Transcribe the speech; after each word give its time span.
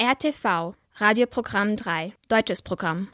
RTV, 0.00 0.74
Radioprogramm 0.98 1.74
3, 1.74 2.12
deutsches 2.28 2.62
Programm. 2.62 3.08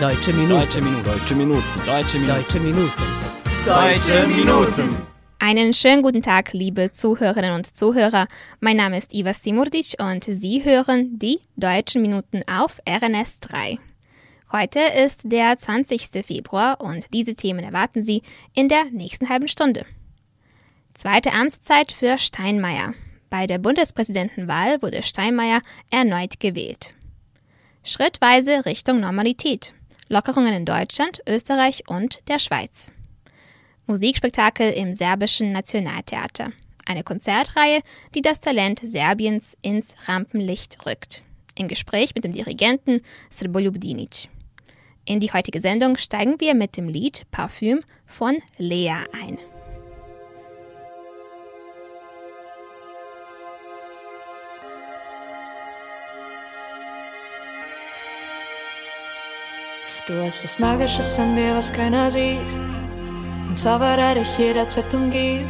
Deutsche 0.00 0.32
Minuten. 0.32 0.58
Deutsche 0.58 0.80
Minuten. 0.80 1.04
Deutsche 1.04 1.34
Minuten. 1.34 1.64
Deutsche 1.84 2.18
Minuten. 2.18 2.32
Deutsche 2.34 2.58
Minuten. 2.58 2.92
Deutsche 3.66 4.26
Minuten. 4.26 4.96
Einen 5.38 5.74
schönen 5.74 6.02
guten 6.02 6.22
Tag, 6.22 6.54
liebe 6.54 6.92
Zuhörerinnen 6.92 7.56
und 7.56 7.76
Zuhörer. 7.76 8.26
Mein 8.60 8.78
Name 8.78 8.96
ist 8.96 9.12
Iva 9.12 9.34
Simurdic 9.34 9.96
und 10.00 10.24
Sie 10.24 10.64
hören 10.64 11.18
die 11.18 11.40
Deutschen 11.56 12.00
Minuten 12.00 12.42
auf 12.50 12.78
RNS 12.88 13.40
3. 13.40 13.78
Heute 14.50 14.80
ist 14.80 15.24
der 15.24 15.58
20. 15.58 16.24
Februar 16.24 16.80
und 16.80 17.12
diese 17.12 17.34
Themen 17.34 17.62
erwarten 17.62 18.02
Sie 18.02 18.22
in 18.54 18.70
der 18.70 18.86
nächsten 18.86 19.28
halben 19.28 19.48
Stunde. 19.48 19.84
Zweite 20.94 21.32
Amtszeit 21.34 21.92
für 21.92 22.16
Steinmeier. 22.16 22.94
Bei 23.30 23.46
der 23.46 23.58
Bundespräsidentenwahl 23.58 24.80
wurde 24.82 25.02
Steinmeier 25.02 25.60
erneut 25.90 26.40
gewählt. 26.40 26.94
Schrittweise 27.84 28.64
Richtung 28.64 29.00
Normalität. 29.00 29.74
Lockerungen 30.08 30.54
in 30.54 30.64
Deutschland, 30.64 31.20
Österreich 31.26 31.84
und 31.88 32.20
der 32.28 32.38
Schweiz. 32.38 32.92
Musikspektakel 33.86 34.72
im 34.72 34.92
serbischen 34.94 35.52
Nationaltheater. 35.52 36.52
Eine 36.86 37.02
Konzertreihe, 37.02 37.80
die 38.14 38.22
das 38.22 38.40
Talent 38.40 38.80
Serbiens 38.82 39.56
ins 39.60 39.94
Rampenlicht 40.06 40.86
rückt. 40.86 41.22
Im 41.54 41.68
Gespräch 41.68 42.14
mit 42.14 42.24
dem 42.24 42.32
Dirigenten 42.32 43.02
Srboljub 43.30 43.78
Dinic. 43.80 44.28
In 45.04 45.20
die 45.20 45.32
heutige 45.32 45.60
Sendung 45.60 45.96
steigen 45.96 46.40
wir 46.40 46.54
mit 46.54 46.76
dem 46.76 46.88
Lied 46.88 47.26
Parfüm 47.30 47.80
von 48.06 48.38
Lea 48.56 49.04
ein. 49.12 49.38
Du 60.08 60.14
hast 60.24 60.42
was 60.42 60.58
Magisches 60.58 61.18
an 61.18 61.34
mir, 61.34 61.54
was 61.54 61.70
keiner 61.70 62.10
sieht. 62.10 62.40
Ein 63.46 63.54
Zauber, 63.54 63.94
der 63.94 64.14
dich 64.14 64.38
jederzeit 64.38 64.86
umgibt. 64.94 65.44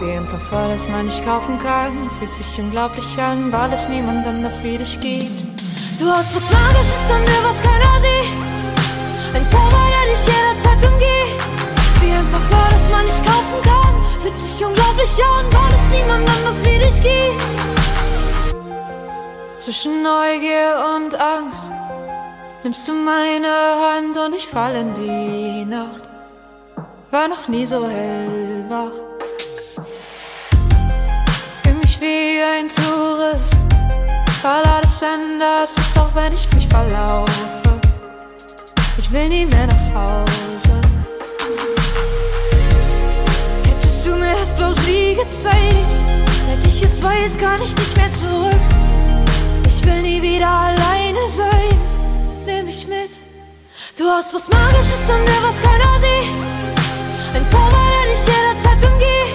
Wie 0.00 0.12
ein 0.12 0.24
Parfum, 0.28 0.68
das 0.68 0.86
man 0.88 1.06
nicht 1.06 1.24
kaufen 1.24 1.58
kann. 1.58 2.08
Fühlt 2.10 2.32
sich 2.32 2.46
unglaublich 2.60 3.18
an, 3.18 3.50
weil 3.50 3.72
es 3.72 3.88
niemand 3.88 4.24
anders 4.24 4.62
wie 4.62 4.78
dich 4.78 5.00
gibt. 5.00 5.32
Du 5.98 6.06
hast 6.06 6.32
was 6.32 6.44
Magisches 6.44 7.10
an 7.10 7.22
mir, 7.22 7.42
was 7.42 7.60
keiner 7.60 7.98
sieht. 7.98 9.34
Ein 9.34 9.44
Zauber, 9.44 9.84
der 9.90 10.04
dich 10.14 10.22
jederzeit 10.30 10.78
umgibt. 10.86 11.42
Wie 12.00 12.12
ein 12.12 12.30
Parfum, 12.30 12.70
das 12.70 12.88
man 12.92 13.04
nicht 13.04 13.26
kaufen 13.26 13.60
kann. 13.64 14.20
Fühlt 14.20 14.38
sich 14.38 14.64
unglaublich 14.64 15.10
an, 15.34 15.44
weil 15.50 15.74
es 15.74 15.84
niemand 15.92 16.30
anders 16.36 16.64
wie 16.64 16.78
dich 16.78 17.00
gibt. 17.00 17.42
Zwischen 19.58 20.04
Neugier 20.04 20.76
und 20.94 21.20
Angst 21.20 21.68
nimmst 22.68 22.86
du 22.86 22.92
meine 22.92 23.48
Hand 23.48 24.14
und 24.18 24.34
ich 24.34 24.46
fall 24.46 24.74
in 24.74 24.92
die 24.92 25.64
Nacht. 25.64 26.02
War 27.10 27.26
noch 27.26 27.48
nie 27.48 27.64
so 27.64 27.88
hellwach. 27.88 28.92
Fühl 31.62 31.74
mich 31.80 31.98
wie 31.98 32.42
ein 32.42 32.66
Tourist, 32.66 33.56
weil 34.42 34.62
alles 34.74 35.02
anders 35.02 35.78
ist, 35.78 35.98
auch 35.98 36.14
wenn 36.14 36.34
ich 36.34 36.52
mich 36.52 36.68
verlaufe. 36.68 37.80
Ich 38.98 39.10
will 39.12 39.30
nie 39.30 39.46
mehr 39.46 39.66
nach 39.66 39.94
Hause. 39.94 40.76
Hättest 43.64 44.04
du 44.04 44.10
mir 44.10 44.34
das 44.34 44.54
bloß 44.54 44.86
nie 44.86 45.14
gezeigt, 45.14 45.90
seit 46.46 46.66
ich 46.66 46.82
es 46.82 47.02
weiß, 47.02 47.38
kann 47.38 47.62
ich 47.62 47.74
nicht 47.74 47.96
mehr 47.96 48.12
zurück. 48.12 48.60
Ich 49.66 49.82
will 49.86 50.02
nie 50.02 50.20
wieder 50.20 50.50
alleine 50.50 51.30
sein 51.30 51.97
nimm 52.48 52.66
mich 52.66 52.86
mit. 52.86 53.10
Du 53.96 54.04
hast 54.04 54.32
was 54.34 54.48
Magisches 54.48 55.04
an 55.10 55.22
mir, 55.28 55.40
was 55.46 55.58
keiner 55.66 55.94
sieht. 56.04 56.32
Ein 57.36 57.44
Zauber, 57.44 57.84
der 57.94 58.04
dich 58.10 58.22
jederzeit 58.32 58.80
umgeht. 58.90 59.32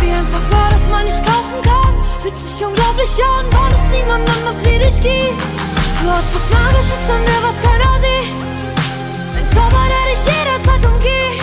Wie 0.00 0.12
ein 0.18 0.26
Parfum, 0.32 0.68
das 0.70 0.84
man 0.90 1.04
nicht 1.04 1.22
kaufen 1.30 1.58
kann. 1.68 1.94
Fühlt 2.20 2.36
sich 2.36 2.64
unglaublich 2.66 3.12
an, 3.36 3.44
weil 3.56 3.72
es 3.78 3.84
niemand 3.92 4.24
anders 4.36 4.58
wie 4.64 4.78
dich 4.84 4.98
gibt. 5.00 5.40
Du 6.00 6.06
hast 6.08 6.30
was 6.34 6.46
Magisches 6.56 7.04
an 7.14 7.20
mir, 7.28 7.40
was 7.48 7.58
keiner 7.66 7.94
sieht. 8.04 8.32
Ein 9.38 9.46
Zauber, 9.52 9.84
der 9.92 10.04
dich 10.10 10.22
jederzeit 10.32 10.82
umgeht. 10.90 11.38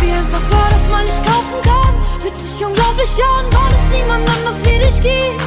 Wie 0.00 0.12
ein 0.18 0.28
Parfum, 0.32 0.68
das 0.70 0.84
man 0.90 1.04
nicht 1.04 1.22
kaufen 1.28 1.58
kann. 1.68 1.94
Fühlt 2.20 2.38
sich 2.38 2.64
unglaublich 2.64 3.14
an, 3.36 3.44
weil 3.56 3.72
es 3.78 3.84
niemand 3.92 4.24
anders 4.36 4.58
wie 4.64 4.78
dich 4.84 4.98
gibt. 5.00 5.42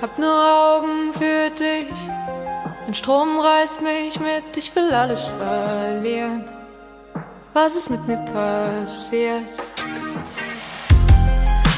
Hab 0.00 0.18
nur 0.18 0.38
Augen 0.38 1.12
für 1.12 1.50
dich. 1.50 2.15
Ein 2.86 2.94
Strom 2.94 3.40
reißt 3.40 3.82
mich 3.82 4.20
mit, 4.20 4.56
ich 4.56 4.74
will 4.76 4.92
alles 4.94 5.26
verlieren. 5.26 6.44
Was 7.52 7.74
ist 7.74 7.90
mit 7.90 8.06
mir 8.06 8.18
passiert? 8.32 9.42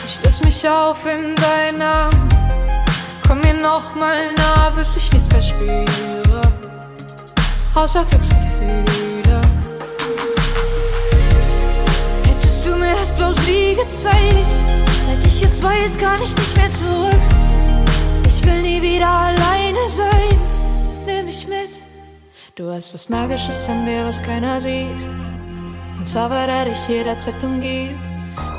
Ich 0.04 0.22
löse 0.22 0.44
mich 0.44 0.68
auf 0.68 1.06
in 1.06 1.34
deinen 1.34 1.80
Arm. 1.80 2.28
Komm 3.26 3.40
mir 3.40 3.54
noch 3.54 3.94
mal 3.94 4.34
nah, 4.36 4.70
bis 4.76 4.96
ich 4.96 5.10
nichts 5.10 5.30
mehr 5.30 5.40
spüre. 5.40 6.52
Außer 7.74 8.04
Glücksgefühle. 8.04 9.40
Hättest 12.26 12.66
du 12.66 12.76
mir 12.76 12.94
das 12.94 13.14
bloß 13.14 13.46
nie 13.46 13.74
gezeigt? 13.74 14.52
Seit 15.06 15.26
ich 15.26 15.42
es 15.42 15.62
weiß, 15.62 15.96
kann 15.96 16.20
ich 16.22 16.36
nicht 16.36 16.54
mehr 16.54 16.70
zurück. 16.70 17.20
Ich 18.26 18.44
will 18.44 18.60
nie 18.60 18.82
wieder 18.82 19.08
alleine 19.08 19.88
sein. 19.88 20.57
Du 22.58 22.68
hast 22.72 22.92
was 22.92 23.08
Magisches 23.08 23.68
an 23.68 23.84
mir, 23.84 24.04
was 24.04 24.20
keiner 24.20 24.60
sieht. 24.60 24.90
Ein 25.96 26.04
Zauber, 26.04 26.44
der 26.44 26.64
dich 26.64 26.88
jederzeit 26.88 27.40
umgibt. 27.40 27.94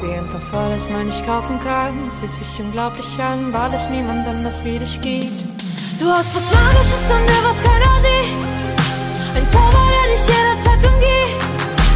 Wie 0.01 0.13
ein 0.13 0.25
Parfum, 0.29 0.69
das 0.69 0.89
man 0.89 1.07
nicht 1.07 1.25
kaufen 1.25 1.59
kann. 1.59 2.09
Fühlt 2.17 2.33
sich 2.33 2.47
unglaublich 2.61 3.05
an, 3.19 3.51
weil 3.51 3.73
es 3.73 3.89
niemand 3.89 4.25
anders 4.25 4.63
wie 4.63 4.79
dich 4.79 5.01
gibt. 5.01 5.33
Du 5.99 6.05
hast 6.05 6.33
was 6.33 6.45
Magisches 6.45 7.11
an 7.11 7.25
mir, 7.25 7.43
was 7.43 7.61
keiner 7.61 7.99
sieht. 7.99 9.35
Ein 9.35 9.45
Zauber, 9.45 9.83
der 9.91 10.15
dich 10.15 10.23
jederzeit 10.31 10.79
umgibt. 10.79 11.43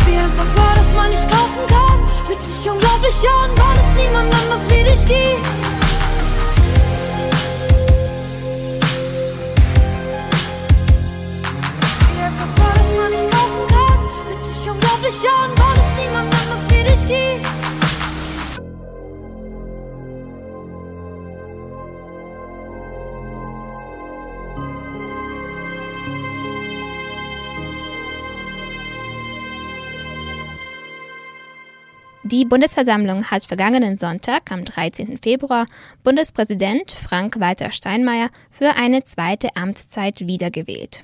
Wie 0.05 0.17
ein 0.17 0.35
Parfum, 0.35 0.75
das 0.75 0.93
man 0.97 1.09
nicht 1.09 1.31
kaufen 1.31 1.63
kann. 1.67 2.25
Fühlt 2.25 2.41
sich 2.41 2.69
unglaublich 2.69 3.15
an, 3.39 3.49
weil 3.55 3.79
es 3.79 3.97
niemand 3.97 4.35
anders 4.43 4.69
wie 4.69 4.83
dich 4.83 5.05
gibt. 5.05 5.62
Unglaublich 15.03 15.29
an, 15.29 15.51
weil 15.57 15.77
es 15.79 16.05
niemand 16.05 16.33
anders 16.33 16.69
wie 16.69 16.83
dich 16.83 17.05
gibt. 17.05 17.53
Die 32.25 32.45
Bundesversammlung 32.45 33.25
hat 33.25 33.43
vergangenen 33.43 33.95
Sonntag, 33.95 34.51
am 34.51 34.65
13. 34.65 35.19
Februar, 35.21 35.67
Bundespräsident 36.03 36.91
Frank-Walter 36.91 37.71
Steinmeier 37.71 38.29
für 38.49 38.75
eine 38.75 39.03
zweite 39.03 39.55
Amtszeit 39.55 40.21
wiedergewählt. 40.21 41.03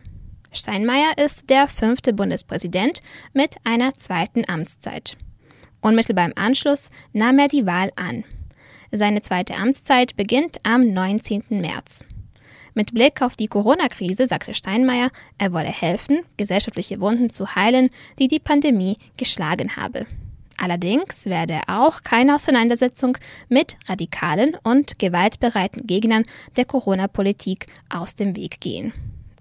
Steinmeier 0.51 1.17
ist 1.17 1.49
der 1.49 1.67
fünfte 1.67 2.13
Bundespräsident 2.13 3.01
mit 3.33 3.57
einer 3.63 3.93
zweiten 3.95 4.49
Amtszeit. 4.49 5.15
Unmittelbar 5.81 6.25
im 6.25 6.33
Anschluss 6.35 6.89
nahm 7.13 7.39
er 7.39 7.47
die 7.47 7.65
Wahl 7.65 7.91
an. 7.95 8.23
Seine 8.91 9.21
zweite 9.21 9.55
Amtszeit 9.55 10.15
beginnt 10.15 10.57
am 10.63 10.91
19. 10.91 11.43
März. 11.49 12.03
Mit 12.73 12.93
Blick 12.93 13.21
auf 13.21 13.35
die 13.35 13.47
Corona-Krise 13.47 14.27
sagte 14.27 14.53
Steinmeier, 14.53 15.11
er 15.37 15.53
wolle 15.53 15.71
helfen, 15.71 16.21
gesellschaftliche 16.37 16.99
Wunden 16.99 17.29
zu 17.29 17.55
heilen, 17.55 17.89
die 18.17 18.27
die 18.27 18.39
Pandemie 18.39 18.97
geschlagen 19.17 19.75
habe. 19.75 20.07
Allerdings 20.57 21.25
werde 21.25 21.61
auch 21.67 22.03
keine 22.03 22.35
Auseinandersetzung 22.35 23.17
mit 23.47 23.77
radikalen 23.87 24.57
und 24.63 24.99
gewaltbereiten 24.99 25.87
Gegnern 25.87 26.23
der 26.57 26.65
Corona-Politik 26.65 27.67
aus 27.89 28.15
dem 28.15 28.35
Weg 28.35 28.59
gehen. 28.59 28.91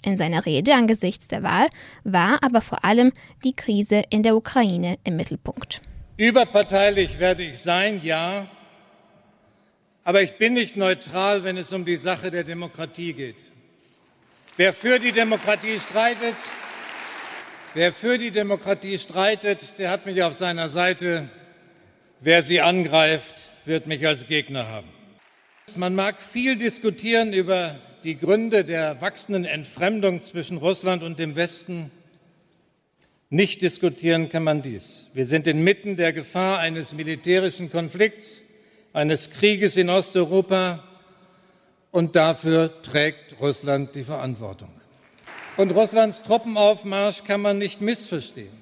In 0.08 0.16
seiner 0.16 0.46
Rede 0.46 0.72
angesichts 0.72 1.28
der 1.28 1.42
Wahl 1.42 1.68
war 2.02 2.42
aber 2.42 2.62
vor 2.62 2.82
allem 2.82 3.12
die 3.44 3.54
Krise 3.54 4.04
in 4.08 4.22
der 4.22 4.36
Ukraine 4.36 4.98
im 5.04 5.16
Mittelpunkt. 5.16 5.82
Überparteilich 6.16 7.18
werde 7.18 7.42
ich 7.42 7.58
sein, 7.58 8.00
ja, 8.02 8.46
aber 10.04 10.22
ich 10.22 10.38
bin 10.38 10.54
nicht 10.54 10.78
neutral, 10.78 11.44
wenn 11.44 11.58
es 11.58 11.74
um 11.74 11.84
die 11.84 11.98
Sache 11.98 12.30
der 12.30 12.42
Demokratie 12.42 13.12
geht. 13.12 13.36
Wer 14.56 14.72
für 14.72 14.98
die 14.98 15.12
Demokratie 15.12 15.78
streitet, 15.78 16.36
wer 17.74 17.92
für 17.92 18.16
die 18.16 18.30
Demokratie 18.30 18.96
streitet, 18.96 19.78
der 19.78 19.90
hat 19.90 20.06
mich 20.06 20.22
auf 20.22 20.38
seiner 20.38 20.70
Seite. 20.70 21.28
Wer 22.20 22.42
sie 22.42 22.62
angreift, 22.62 23.34
wird 23.66 23.86
mich 23.86 24.06
als 24.06 24.26
Gegner 24.26 24.68
haben. 24.68 24.88
Man 25.76 25.94
mag 25.94 26.22
viel 26.22 26.56
diskutieren 26.56 27.34
über 27.34 27.76
die 28.04 28.18
Gründe 28.18 28.64
der 28.64 29.00
wachsenden 29.00 29.44
Entfremdung 29.44 30.20
zwischen 30.20 30.58
Russland 30.58 31.02
und 31.02 31.18
dem 31.18 31.36
Westen. 31.36 31.90
Nicht 33.30 33.60
diskutieren 33.62 34.28
kann 34.28 34.44
man 34.44 34.62
dies. 34.62 35.08
Wir 35.14 35.26
sind 35.26 35.46
inmitten 35.46 35.96
der 35.96 36.12
Gefahr 36.12 36.58
eines 36.60 36.92
militärischen 36.92 37.70
Konflikts, 37.70 38.42
eines 38.92 39.30
Krieges 39.30 39.76
in 39.76 39.90
Osteuropa 39.90 40.82
und 41.90 42.16
dafür 42.16 42.82
trägt 42.82 43.38
Russland 43.40 43.94
die 43.94 44.04
Verantwortung. 44.04 44.70
Und 45.56 45.72
Russlands 45.72 46.22
Truppenaufmarsch 46.22 47.24
kann 47.24 47.42
man 47.42 47.58
nicht 47.58 47.80
missverstehen. 47.80 48.56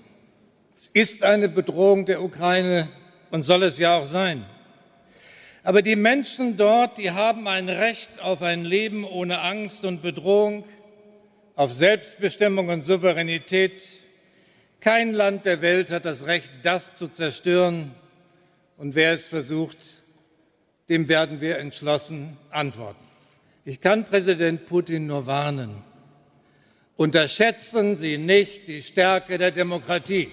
Es 0.74 0.88
ist 0.88 1.22
eine 1.22 1.48
Bedrohung 1.48 2.06
der 2.06 2.22
Ukraine 2.22 2.88
und 3.30 3.42
soll 3.42 3.62
es 3.62 3.78
ja 3.78 3.98
auch 3.98 4.06
sein. 4.06 4.44
Aber 5.66 5.82
die 5.82 5.96
Menschen 5.96 6.56
dort, 6.56 6.96
die 6.96 7.10
haben 7.10 7.48
ein 7.48 7.68
Recht 7.68 8.20
auf 8.20 8.40
ein 8.40 8.64
Leben 8.64 9.02
ohne 9.02 9.40
Angst 9.40 9.84
und 9.84 10.00
Bedrohung, 10.00 10.64
auf 11.56 11.74
Selbstbestimmung 11.74 12.68
und 12.68 12.84
Souveränität. 12.84 13.82
Kein 14.78 15.12
Land 15.12 15.44
der 15.44 15.62
Welt 15.62 15.90
hat 15.90 16.04
das 16.04 16.26
Recht, 16.26 16.52
das 16.62 16.94
zu 16.94 17.08
zerstören. 17.08 17.90
Und 18.76 18.94
wer 18.94 19.12
es 19.12 19.26
versucht, 19.26 19.76
dem 20.88 21.08
werden 21.08 21.40
wir 21.40 21.58
entschlossen 21.58 22.36
antworten. 22.50 23.02
Ich 23.64 23.80
kann 23.80 24.04
Präsident 24.04 24.68
Putin 24.68 25.08
nur 25.08 25.26
warnen. 25.26 25.82
Unterschätzen 26.94 27.96
Sie 27.96 28.18
nicht 28.18 28.68
die 28.68 28.82
Stärke 28.82 29.36
der 29.36 29.50
Demokratie. 29.50 30.30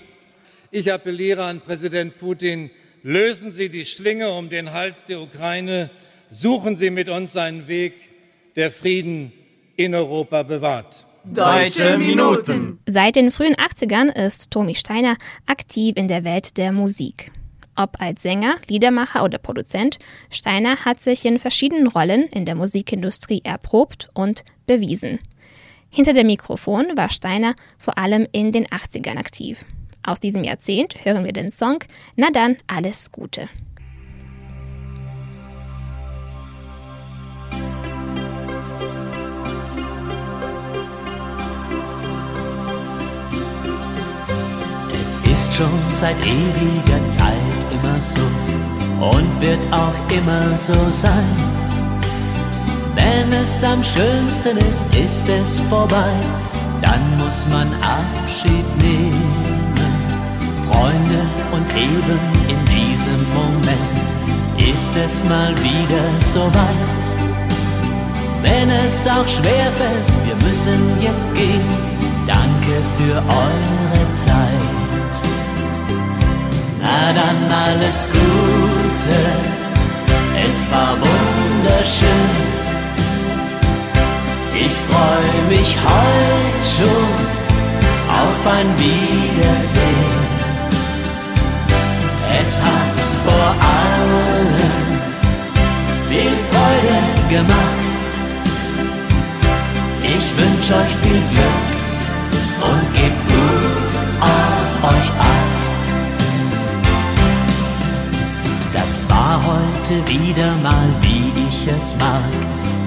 Ich 0.70 0.94
appelliere 0.94 1.46
an 1.46 1.60
Präsident 1.62 2.20
Putin, 2.20 2.70
Lösen 3.06 3.52
Sie 3.52 3.68
die 3.68 3.84
Schlinge 3.84 4.32
um 4.32 4.50
den 4.50 4.72
Hals 4.72 5.06
der 5.06 5.20
Ukraine. 5.20 5.90
Suchen 6.30 6.78
Sie 6.78 6.90
mit 6.90 7.10
uns 7.10 7.36
einen 7.36 7.68
Weg, 7.68 7.94
der 8.56 8.72
Frieden 8.72 9.34
in 9.76 9.94
Europa 9.94 10.44
bewahrt. 10.44 11.06
Deutsche 11.26 11.98
Minuten. 11.98 12.80
Seit 12.86 13.18
den 13.18 13.32
frühen 13.32 13.56
80ern 13.56 14.10
ist 14.10 14.52
Tommy 14.52 14.74
Steiner 14.76 15.18
aktiv 15.46 15.98
in 15.98 16.08
der 16.08 16.24
Welt 16.24 16.56
der 16.56 16.72
Musik. 16.72 17.30
Ob 17.76 18.00
als 18.00 18.22
Sänger, 18.22 18.56
Liedermacher 18.70 19.26
oder 19.26 19.38
Produzent, 19.38 20.00
Steiner 20.30 20.86
hat 20.86 21.02
sich 21.02 21.26
in 21.26 21.40
verschiedenen 21.40 21.88
Rollen 21.88 22.24
in 22.30 22.46
der 22.46 22.56
Musikindustrie 22.56 23.42
erprobt 23.44 24.12
und 24.14 24.46
bewiesen. 24.66 25.20
Hinter 25.90 26.14
dem 26.14 26.28
Mikrofon 26.28 26.96
war 26.96 27.10
Steiner 27.10 27.54
vor 27.78 27.98
allem 27.98 28.28
in 28.32 28.54
den 28.54 28.66
80ern 28.68 29.18
aktiv. 29.18 29.66
Aus 30.06 30.20
diesem 30.20 30.44
Jahrzehnt 30.44 31.06
hören 31.06 31.24
wir 31.24 31.32
den 31.32 31.50
Song 31.50 31.80
Na 32.18 32.30
dann, 32.30 32.58
alles 32.68 33.12
Gute. 33.12 33.48
Es 45.02 45.18
ist 45.32 45.54
schon 45.54 45.68
seit 45.94 46.16
ewiger 46.26 47.10
Zeit 47.10 47.34
immer 47.72 48.00
so 48.00 48.22
und 49.00 49.42
wird 49.42 49.60
auch 49.72 49.96
immer 50.12 50.58
so 50.58 50.74
sein. 50.92 51.64
Wenn 52.96 53.34
es 53.34 53.64
am 53.64 53.82
schönsten 53.84 54.58
ist, 54.70 54.86
ist 54.96 55.28
es 55.28 55.60
vorbei, 55.62 56.14
dann 56.82 57.18
muss 57.18 57.46
man 57.48 57.68
Abschied 57.82 58.66
nehmen. 58.78 59.33
Freunde 60.68 61.20
und 61.52 61.68
eben 61.76 62.20
in 62.48 62.60
diesem 62.66 63.22
Moment 63.34 64.08
ist 64.58 64.90
es 64.96 65.24
mal 65.26 65.52
wieder 65.62 66.06
so 66.20 66.42
weit. 66.42 67.08
Wenn 68.42 68.70
es 68.70 69.08
auch 69.08 69.28
schwer 69.28 69.70
fällt, 69.80 70.08
wir 70.26 70.36
müssen 70.48 70.82
jetzt 71.02 71.34
gehen. 71.34 71.94
Danke 72.28 72.76
für 72.98 73.16
eure 73.16 74.18
Zeit. 74.18 75.14
Na 76.82 77.14
dann 77.14 77.40
alles 77.66 78.06
Gute, 78.12 79.20
es 80.48 80.72
war 80.72 80.96
wunderschön. 81.00 82.54
Ich 84.56 84.74
freue 84.90 85.58
mich 85.58 85.76
heute 85.84 86.66
schon 86.76 87.34
auf 88.10 88.54
ein 88.54 88.70
Wiedersehen. 88.78 90.23
Es 92.44 92.60
hat 92.60 92.98
vor 93.26 93.48
allem 93.74 94.50
viel 96.10 96.36
Freude 96.50 97.00
gemacht. 97.30 98.08
Ich 100.04 100.26
wünsche 100.38 100.74
euch 100.74 100.96
viel 101.04 101.22
Glück 101.32 101.70
und 102.70 102.84
gebt 102.96 103.28
gut 103.30 103.92
auf 104.20 104.92
euch 104.92 105.10
acht. 105.20 105.84
Das 108.74 109.10
war 109.10 109.40
heute 109.52 109.96
wieder 110.10 110.54
mal, 110.62 110.90
wie 111.02 111.32
ich 111.48 111.68
es 111.74 111.96
mag, 111.96 112.34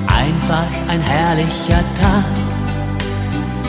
einfach 0.06 0.70
ein 0.86 1.00
herrlicher 1.00 1.82
Tag. 1.94 2.45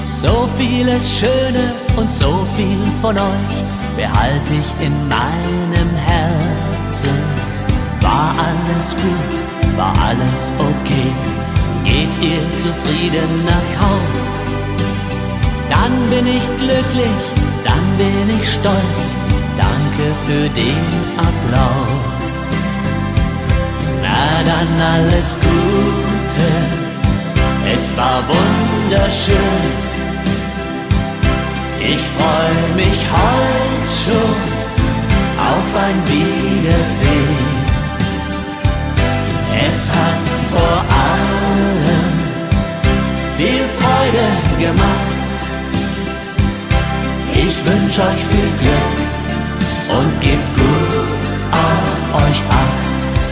So 0.08 0.48
vieles 0.56 1.20
Schöne 1.20 1.74
und 1.98 2.12
so 2.12 2.48
viel 2.56 2.80
von 3.02 3.16
euch 3.18 3.56
behalte 3.98 4.54
ich 4.54 4.86
in 4.86 4.94
meinem 5.10 5.90
Herzen. 5.96 7.18
War 8.00 8.34
alles 8.40 8.96
gut, 8.96 9.78
war 9.78 9.94
alles 10.02 10.54
okay, 10.58 11.12
geht 11.84 12.24
ihr 12.24 12.42
zufrieden 12.58 13.46
nach 13.46 13.82
Haus? 13.84 14.24
Dann 15.70 15.94
bin 16.10 16.26
ich 16.26 16.44
glücklich, 16.58 17.22
dann 17.66 17.86
bin 17.98 18.40
ich 18.40 18.50
stolz, 18.50 19.18
danke 19.58 20.06
für 20.26 20.50
den 20.50 20.84
Applaus. 21.18 22.32
Na 24.02 24.42
dann 24.46 24.94
alles 24.94 25.36
Gute, 25.42 26.48
es 27.76 27.98
war 27.98 28.24
wunderschön 28.26 29.77
ich 31.90 32.04
freue 32.18 32.68
mich 32.76 33.00
heute 33.12 33.88
schon 34.04 34.40
auf 35.52 35.70
ein 35.86 35.98
Wiedersehen. 36.12 37.58
Es 39.70 39.90
hat 39.90 40.26
vor 40.52 40.80
allem 41.06 42.14
viel 43.38 43.64
Freude 43.80 44.28
gemacht. 44.60 45.42
Ich 47.34 47.56
wünsche 47.66 48.02
euch 48.02 48.24
viel 48.32 48.52
Glück 48.62 48.98
und 49.98 50.22
gebt 50.22 50.56
gut 50.58 51.26
auf 51.52 51.98
euch 52.24 52.42
acht. 52.66 53.24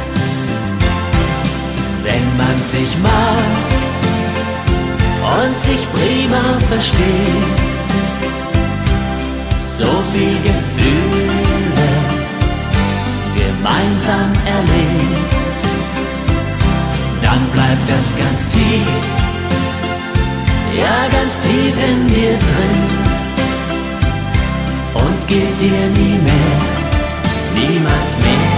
Wenn 2.03 2.27
man 2.37 2.57
sich 2.63 2.91
mag 2.99 3.65
und 5.37 5.59
sich 5.59 5.81
prima 5.91 6.43
versteht, 6.69 7.64
viel 10.15 10.37
Gefühle 10.49 11.89
gemeinsam 13.35 14.31
erlebt, 14.57 15.61
dann 17.21 17.41
bleibt 17.51 17.85
das 17.89 18.13
ganz 18.15 18.47
tief, 18.47 18.87
ja 20.77 20.97
ganz 21.17 21.39
tief 21.41 21.75
in 21.89 22.07
dir 22.07 22.37
drin. 22.49 22.83
Und 24.93 25.27
geht 25.27 25.59
dir 25.59 25.85
nie 25.99 26.17
mehr, 26.29 26.59
niemals 27.53 28.11
mehr 28.25 28.57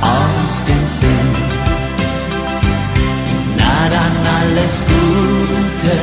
aus 0.00 0.62
dem 0.68 0.86
Sinn. 0.86 1.30
Na 3.56 3.88
dann 3.96 4.16
alles 4.38 4.80
Gute, 4.86 5.96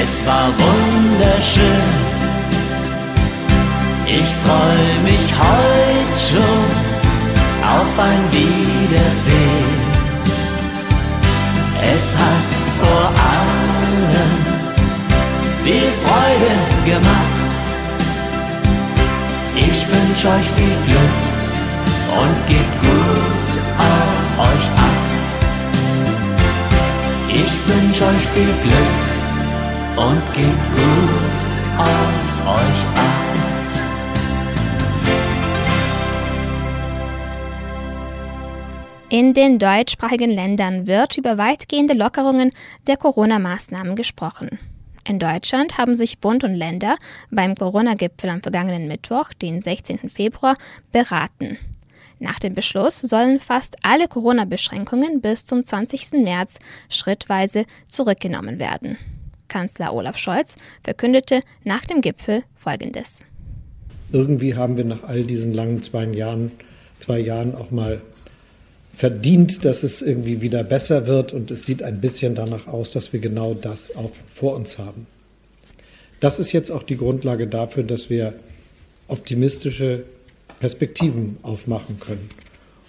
es 0.00 0.24
war 0.24 0.48
wunderschön 0.58 2.11
Wünsche 20.22 20.38
euch 20.38 20.50
viel 20.50 20.76
Glück 20.86 21.18
und 22.20 22.36
gebt 22.46 22.80
gut 22.80 23.52
auf 23.76 24.38
euch 24.38 24.66
acht. 24.78 25.52
Ich 27.28 27.52
wünsche 27.66 28.04
euch 28.06 28.26
viel 28.28 28.54
Glück 28.62 28.94
und 29.96 30.22
gebt 30.32 30.64
gut 30.76 31.40
auf 31.76 32.54
euch 32.54 32.80
acht. 32.94 33.82
In 39.08 39.34
den 39.34 39.58
deutschsprachigen 39.58 40.30
Ländern 40.30 40.86
wird 40.86 41.18
über 41.18 41.36
weitgehende 41.36 41.94
Lockerungen 41.94 42.52
der 42.86 42.96
Corona-Maßnahmen 42.96 43.96
gesprochen. 43.96 44.60
In 45.04 45.18
Deutschland 45.18 45.78
haben 45.78 45.96
sich 45.96 46.18
Bund 46.20 46.44
und 46.44 46.54
Länder 46.54 46.96
beim 47.30 47.56
Corona-Gipfel 47.56 48.30
am 48.30 48.40
vergangenen 48.40 48.86
Mittwoch, 48.86 49.32
den 49.34 49.60
16. 49.60 50.10
Februar, 50.10 50.56
beraten. 50.92 51.58
Nach 52.20 52.38
dem 52.38 52.54
Beschluss 52.54 53.00
sollen 53.00 53.40
fast 53.40 53.76
alle 53.82 54.06
Corona-Beschränkungen 54.06 55.20
bis 55.20 55.44
zum 55.44 55.64
20. 55.64 56.22
März 56.22 56.60
schrittweise 56.88 57.64
zurückgenommen 57.88 58.60
werden. 58.60 58.96
Kanzler 59.48 59.92
Olaf 59.92 60.18
Scholz 60.18 60.54
verkündete 60.84 61.40
nach 61.64 61.84
dem 61.84 62.00
Gipfel 62.00 62.44
Folgendes. 62.54 63.24
Irgendwie 64.12 64.54
haben 64.54 64.76
wir 64.76 64.84
nach 64.84 65.02
all 65.02 65.24
diesen 65.24 65.52
langen 65.52 65.82
zwei 65.82 66.04
Jahren, 66.04 66.52
zwei 67.00 67.18
Jahren 67.18 67.56
auch 67.56 67.72
mal 67.72 68.00
verdient, 68.92 69.64
dass 69.64 69.82
es 69.82 70.02
irgendwie 70.02 70.40
wieder 70.40 70.64
besser 70.64 71.06
wird 71.06 71.32
und 71.32 71.50
es 71.50 71.64
sieht 71.64 71.82
ein 71.82 72.00
bisschen 72.00 72.34
danach 72.34 72.66
aus, 72.66 72.92
dass 72.92 73.12
wir 73.12 73.20
genau 73.20 73.54
das 73.54 73.96
auch 73.96 74.12
vor 74.26 74.54
uns 74.54 74.78
haben. 74.78 75.06
Das 76.20 76.38
ist 76.38 76.52
jetzt 76.52 76.70
auch 76.70 76.82
die 76.82 76.96
Grundlage 76.96 77.46
dafür, 77.46 77.82
dass 77.82 78.10
wir 78.10 78.34
optimistische 79.08 80.04
Perspektiven 80.60 81.36
aufmachen 81.42 81.98
können. 81.98 82.30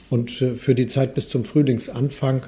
Und 0.10 0.30
für 0.32 0.76
die 0.76 0.88
Zeit 0.88 1.16
bis 1.16 1.28
zum 1.28 1.44
Frühlingsanfang 1.44 2.44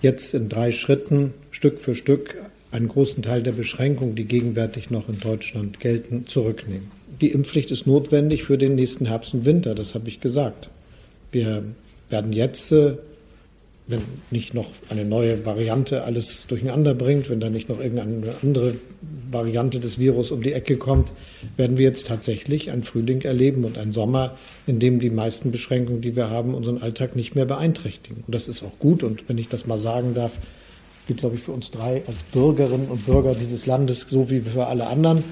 jetzt 0.00 0.34
in 0.34 0.48
drei 0.48 0.70
Schritten, 0.70 1.34
Stück 1.50 1.80
für 1.80 1.96
Stück, 1.96 2.36
einen 2.70 2.86
großen 2.86 3.22
Teil 3.22 3.42
der 3.42 3.52
Beschränkungen, 3.52 4.14
die 4.14 4.24
gegenwärtig 4.24 4.90
noch 4.90 5.08
in 5.08 5.18
Deutschland 5.18 5.80
gelten, 5.80 6.26
zurücknehmen. 6.26 6.88
Die 7.20 7.32
Impfpflicht 7.32 7.72
ist 7.72 7.86
notwendig 7.86 8.44
für 8.44 8.58
den 8.58 8.76
nächsten 8.76 9.06
Herbst 9.06 9.34
und 9.34 9.44
Winter, 9.44 9.74
das 9.74 9.94
habe 9.96 10.08
ich 10.08 10.20
gesagt. 10.20 10.68
Wir 11.32 11.64
werden 12.10 12.32
jetzt, 12.32 12.72
äh, 12.72 12.96
wenn 13.86 14.02
nicht 14.30 14.52
noch 14.52 14.70
eine 14.90 15.04
neue 15.04 15.46
Variante 15.46 16.04
alles 16.04 16.46
durcheinander 16.46 16.94
bringt, 16.94 17.30
wenn 17.30 17.40
da 17.40 17.48
nicht 17.48 17.68
noch 17.68 17.80
irgendeine 17.80 18.34
andere 18.42 18.74
Variante 19.30 19.80
des 19.80 19.98
Virus 19.98 20.30
um 20.30 20.42
die 20.42 20.52
Ecke 20.52 20.76
kommt, 20.76 21.10
werden 21.56 21.78
wir 21.78 21.86
jetzt 21.86 22.06
tatsächlich 22.06 22.70
einen 22.70 22.82
Frühling 22.82 23.22
erleben 23.22 23.64
und 23.64 23.78
einen 23.78 23.92
Sommer, 23.92 24.36
in 24.66 24.78
dem 24.78 25.00
die 25.00 25.10
meisten 25.10 25.50
Beschränkungen, 25.50 26.02
die 26.02 26.16
wir 26.16 26.28
haben, 26.28 26.54
unseren 26.54 26.78
Alltag 26.78 27.16
nicht 27.16 27.34
mehr 27.34 27.46
beeinträchtigen. 27.46 28.24
Und 28.26 28.34
das 28.34 28.48
ist 28.48 28.62
auch 28.62 28.78
gut. 28.78 29.02
Und 29.02 29.28
wenn 29.28 29.38
ich 29.38 29.48
das 29.48 29.66
mal 29.66 29.78
sagen 29.78 30.14
darf, 30.14 30.38
gilt, 31.06 31.20
glaube 31.20 31.36
ich, 31.36 31.42
für 31.42 31.52
uns 31.52 31.70
drei 31.70 32.02
als 32.06 32.22
Bürgerinnen 32.32 32.88
und 32.88 33.06
Bürger 33.06 33.34
dieses 33.34 33.66
Landes 33.66 34.06
so 34.08 34.30
wie 34.30 34.40
für 34.40 34.66
alle 34.66 34.86
anderen. 34.86 35.24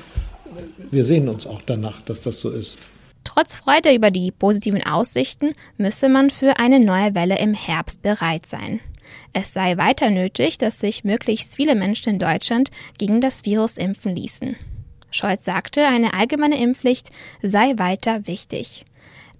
Wir 0.90 1.04
sehen 1.04 1.28
uns 1.28 1.46
auch 1.46 1.62
danach, 1.64 2.00
dass 2.02 2.22
das 2.22 2.40
so 2.40 2.50
ist. 2.50 2.78
Trotz 3.26 3.56
Freude 3.56 3.92
über 3.92 4.12
die 4.12 4.30
positiven 4.30 4.86
Aussichten 4.86 5.52
müsse 5.76 6.08
man 6.08 6.30
für 6.30 6.60
eine 6.60 6.78
neue 6.78 7.16
Welle 7.16 7.36
im 7.38 7.54
Herbst 7.54 8.00
bereit 8.00 8.46
sein. 8.46 8.80
Es 9.32 9.52
sei 9.52 9.76
weiter 9.76 10.10
nötig, 10.10 10.58
dass 10.58 10.78
sich 10.78 11.02
möglichst 11.02 11.56
viele 11.56 11.74
Menschen 11.74 12.10
in 12.10 12.18
Deutschland 12.20 12.70
gegen 12.98 13.20
das 13.20 13.44
Virus 13.44 13.78
impfen 13.78 14.14
ließen. 14.14 14.54
Scholz 15.10 15.44
sagte, 15.44 15.88
eine 15.88 16.14
allgemeine 16.14 16.56
Impfpflicht 16.56 17.10
sei 17.42 17.74
weiter 17.76 18.28
wichtig. 18.28 18.84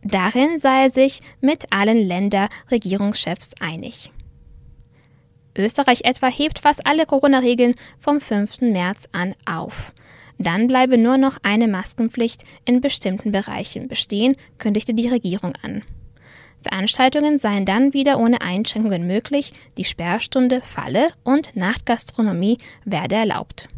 Darin 0.02 0.59
sei 0.59 0.85
er 0.85 0.90
sich 0.90 1.21
mit 1.40 1.73
allen 1.73 1.99
Länder-Regierungschefs 1.99 3.55
einig. 3.61 4.11
Österreich 5.57 6.05
etwa 6.05 6.26
hebt 6.26 6.59
fast 6.59 6.85
alle 6.87 7.07
Corona-Regeln 7.07 7.76
vom 7.99 8.21
5. 8.21 8.62
März 8.62 9.09
an 9.12 9.37
auf. 9.47 9.93
Dann 10.38 10.66
bleibe 10.69 10.99
nur 10.99 11.16
noch 11.19 11.38
eine 11.43 11.69
Maskenpflicht 11.69 12.45
in 12.64 12.81
bestimmten 12.81 13.33
Bereichen 13.33 13.88
bestehen, 13.88 14.37
kündigte 14.59 14.95
die 14.95 15.09
Regierung 15.09 15.55
an. 15.62 15.83
Veranstaltungen 16.62 17.38
seien 17.38 17.64
dann 17.64 17.93
wieder 17.93 18.19
ohne 18.19 18.40
Einschränkungen 18.40 19.07
möglich, 19.07 19.52
die 19.78 19.85
Sperrstunde 19.85 20.61
falle 20.62 21.09
und 21.23 21.55
Nachtgastronomie 21.55 22.59
werde 22.85 23.14
erlaubt. 23.14 23.69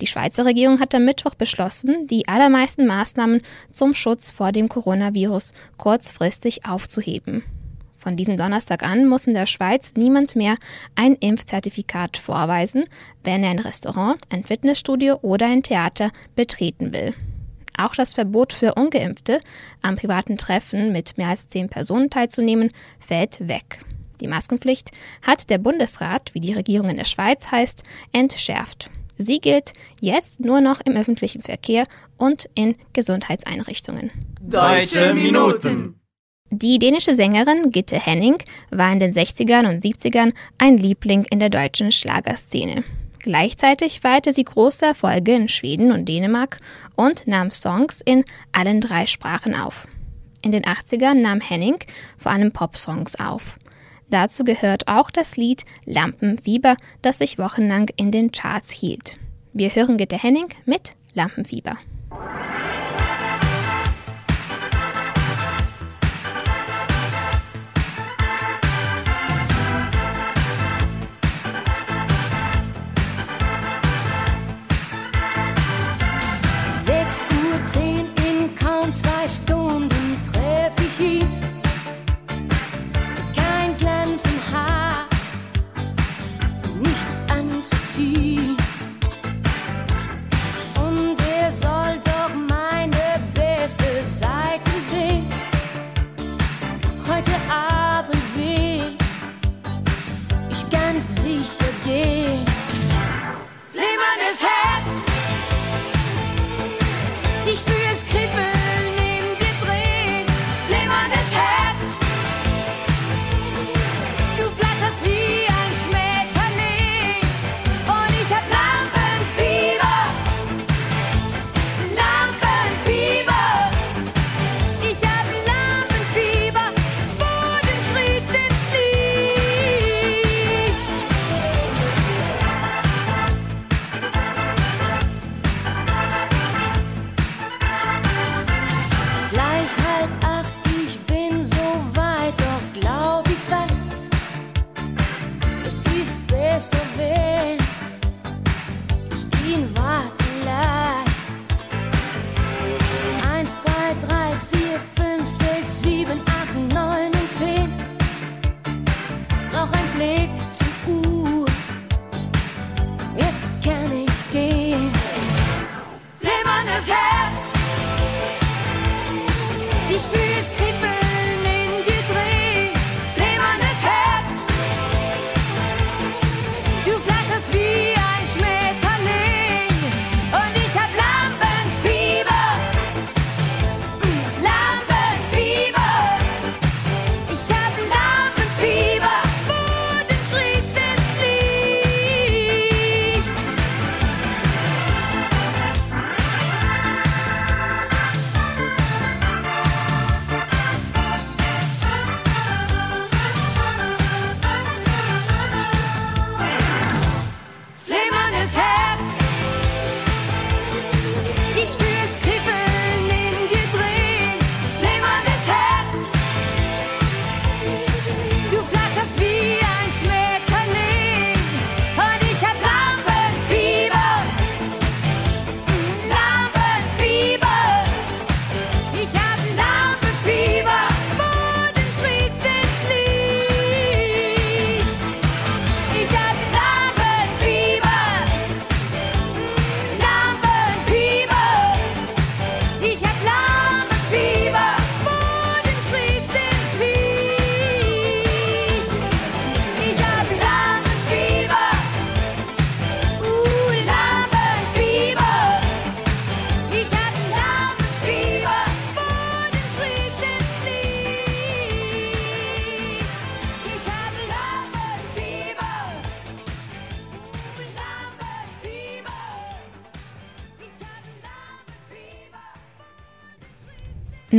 Die 0.00 0.06
Schweizer 0.06 0.44
Regierung 0.44 0.80
hat 0.80 0.94
am 0.94 1.04
Mittwoch 1.04 1.34
beschlossen, 1.34 2.06
die 2.08 2.26
allermeisten 2.26 2.86
Maßnahmen 2.86 3.42
zum 3.70 3.94
Schutz 3.94 4.30
vor 4.30 4.52
dem 4.52 4.68
Coronavirus 4.68 5.52
kurzfristig 5.76 6.66
aufzuheben. 6.66 7.44
Von 8.04 8.18
diesem 8.18 8.36
Donnerstag 8.36 8.82
an 8.82 9.08
muss 9.08 9.26
in 9.26 9.32
der 9.32 9.46
Schweiz 9.46 9.94
niemand 9.96 10.36
mehr 10.36 10.56
ein 10.94 11.14
Impfzertifikat 11.14 12.18
vorweisen, 12.18 12.84
wenn 13.22 13.42
er 13.42 13.48
ein 13.48 13.58
Restaurant, 13.58 14.20
ein 14.28 14.44
Fitnessstudio 14.44 15.20
oder 15.22 15.46
ein 15.46 15.62
Theater 15.62 16.12
betreten 16.36 16.92
will. 16.92 17.14
Auch 17.78 17.94
das 17.94 18.12
Verbot 18.12 18.52
für 18.52 18.74
ungeimpfte, 18.74 19.40
am 19.80 19.96
privaten 19.96 20.36
Treffen 20.36 20.92
mit 20.92 21.16
mehr 21.16 21.28
als 21.28 21.48
zehn 21.48 21.70
Personen 21.70 22.10
teilzunehmen, 22.10 22.72
fällt 23.00 23.48
weg. 23.48 23.80
Die 24.20 24.28
Maskenpflicht 24.28 24.90
hat 25.22 25.48
der 25.48 25.56
Bundesrat, 25.56 26.34
wie 26.34 26.40
die 26.40 26.52
Regierung 26.52 26.90
in 26.90 26.98
der 26.98 27.06
Schweiz 27.06 27.50
heißt, 27.50 27.84
entschärft. 28.12 28.90
Sie 29.16 29.40
gilt 29.40 29.72
jetzt 30.02 30.40
nur 30.40 30.60
noch 30.60 30.82
im 30.84 30.94
öffentlichen 30.94 31.40
Verkehr 31.40 31.86
und 32.18 32.50
in 32.54 32.74
Gesundheitseinrichtungen. 32.92 34.10
Deutsche 34.42 35.14
Minuten. 35.14 36.03
Die 36.56 36.78
dänische 36.78 37.14
Sängerin 37.14 37.72
Gitte 37.72 37.98
Henning 37.98 38.36
war 38.70 38.92
in 38.92 39.00
den 39.00 39.10
60ern 39.10 39.68
und 39.68 39.82
70ern 39.82 40.32
ein 40.56 40.78
Liebling 40.78 41.26
in 41.28 41.40
der 41.40 41.48
deutschen 41.48 41.90
Schlagerszene. 41.90 42.84
Gleichzeitig 43.18 43.98
feierte 43.98 44.32
sie 44.32 44.44
große 44.44 44.86
Erfolge 44.86 45.34
in 45.34 45.48
Schweden 45.48 45.90
und 45.90 46.08
Dänemark 46.08 46.58
und 46.94 47.26
nahm 47.26 47.50
Songs 47.50 48.00
in 48.04 48.24
allen 48.52 48.80
drei 48.80 49.06
Sprachen 49.06 49.56
auf. 49.56 49.88
In 50.42 50.52
den 50.52 50.62
80ern 50.62 51.14
nahm 51.14 51.40
Henning 51.40 51.78
vor 52.18 52.30
allem 52.30 52.52
Popsongs 52.52 53.18
auf. 53.18 53.58
Dazu 54.08 54.44
gehört 54.44 54.86
auch 54.86 55.10
das 55.10 55.36
Lied 55.36 55.64
Lampenfieber, 55.86 56.76
das 57.02 57.18
sich 57.18 57.36
wochenlang 57.36 57.88
in 57.96 58.12
den 58.12 58.30
Charts 58.30 58.70
hielt. 58.70 59.16
Wir 59.52 59.74
hören 59.74 59.96
Gitte 59.96 60.22
Henning 60.22 60.50
mit 60.66 60.94
Lampenfieber. 61.14 61.78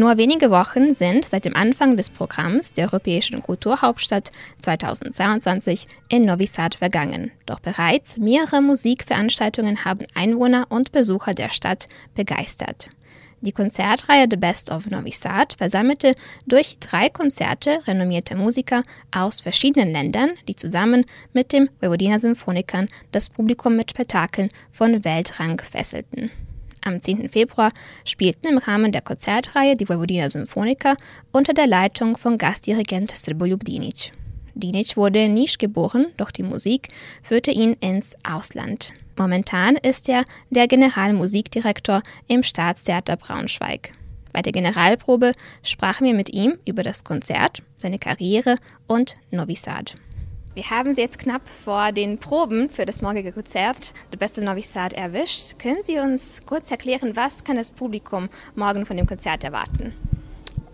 Nur 0.06 0.18
wenige 0.18 0.52
Wochen 0.52 0.94
sind 0.94 1.28
seit 1.28 1.46
dem 1.46 1.56
Anfang 1.56 1.98
des 1.98 2.12
Programms 2.12 2.74
der 2.74 2.86
Europäischen 2.86 3.42
Kulturhauptstadt 3.42 4.32
2022 4.60 5.88
in 6.10 6.26
Novi 6.26 6.46
Sad 6.46 6.76
vergangen. 6.76 7.32
Doch 7.48 7.60
bereits 7.60 8.18
mehrere 8.18 8.62
Musikveranstaltungen 8.62 9.84
haben 9.84 10.06
Einwohner 10.14 10.68
und 10.70 10.92
Besucher 10.92 11.34
der 11.34 11.50
Stadt 11.50 11.88
begeistert. 12.14 12.90
Die 13.42 13.52
Konzertreihe 13.52 14.28
The 14.30 14.38
Best 14.38 14.70
of 14.70 14.86
Novi 14.86 15.12
Sad 15.12 15.54
versammelte 15.54 16.14
durch 16.46 16.78
drei 16.78 17.10
Konzerte 17.10 17.80
renommierte 17.88 18.36
Musiker 18.36 18.84
aus 19.10 19.42
verschiedenen 19.42 19.92
Ländern, 19.92 20.30
die 20.48 20.56
zusammen 20.56 21.04
mit 21.34 21.52
dem 21.52 21.68
Vojvodina 21.82 22.20
Symphonikern 22.20 22.90
das 23.12 23.32
Publikum 23.32 23.76
mit 23.76 23.90
Spektakeln 23.90 24.50
von 24.72 25.04
Weltrang 25.04 25.60
fesselten. 25.60 26.30
Am 26.88 27.02
10. 27.02 27.30
Februar 27.30 27.72
spielten 28.06 28.48
im 28.48 28.60
Rahmen 28.60 28.92
der 28.92 29.02
Konzertreihe 29.02 29.74
die 29.74 29.90
Vojvodina 29.90 30.30
Symphoniker 30.30 30.96
unter 31.32 31.56
der 31.56 31.66
Leitung 31.66 32.16
von 32.16 32.38
Gastdirigent 32.38 33.10
Srboljub 33.10 33.66
Dinic. 33.66 34.12
Dinic 34.54 34.96
wurde 34.96 35.24
in 35.24 35.34
Nisch 35.34 35.58
geboren, 35.58 36.06
doch 36.18 36.30
die 36.30 36.44
Musik 36.44 36.90
führte 37.24 37.50
ihn 37.50 37.74
ins 37.80 38.16
Ausland. 38.24 38.94
Momentan 39.18 39.78
ist 39.78 40.08
er 40.10 40.26
der 40.52 40.68
Generalmusikdirektor 40.68 42.04
im 42.28 42.44
Staatstheater 42.44 43.18
Braunschweig. 43.18 43.92
Bei 44.32 44.44
der 44.44 44.52
Generalprobe 44.52 45.32
sprachen 45.64 46.06
wir 46.06 46.14
mit 46.14 46.36
ihm 46.36 46.60
über 46.68 46.84
das 46.84 47.04
Konzert, 47.04 47.64
seine 47.78 47.98
Karriere 47.98 48.58
und 48.86 49.18
Novi 49.32 49.56
Sad. 49.56 49.96
Wir 50.56 50.70
haben 50.70 50.96
Sie 50.96 51.02
jetzt 51.02 51.20
knapp 51.20 51.42
vor 51.50 51.92
den 51.92 52.18
Proben 52.18 52.70
für 52.70 52.86
das 52.86 53.02
morgige 53.02 53.34
Konzert 53.34 53.94
The 54.12 54.18
Best 54.18 54.38
of 54.38 54.46
Novi 54.46 54.62
Sad 54.62 54.94
erwischt. 54.94 55.60
Können 55.60 55.84
Sie 55.84 56.00
uns 56.00 56.44
kurz 56.46 56.72
erklären, 56.72 57.18
was 57.18 57.44
kann 57.44 57.58
das 57.58 57.72
Publikum 57.72 58.30
morgen 58.56 58.86
von 58.86 58.96
dem 58.96 59.06
Konzert 59.06 59.44
erwarten? 59.44 59.94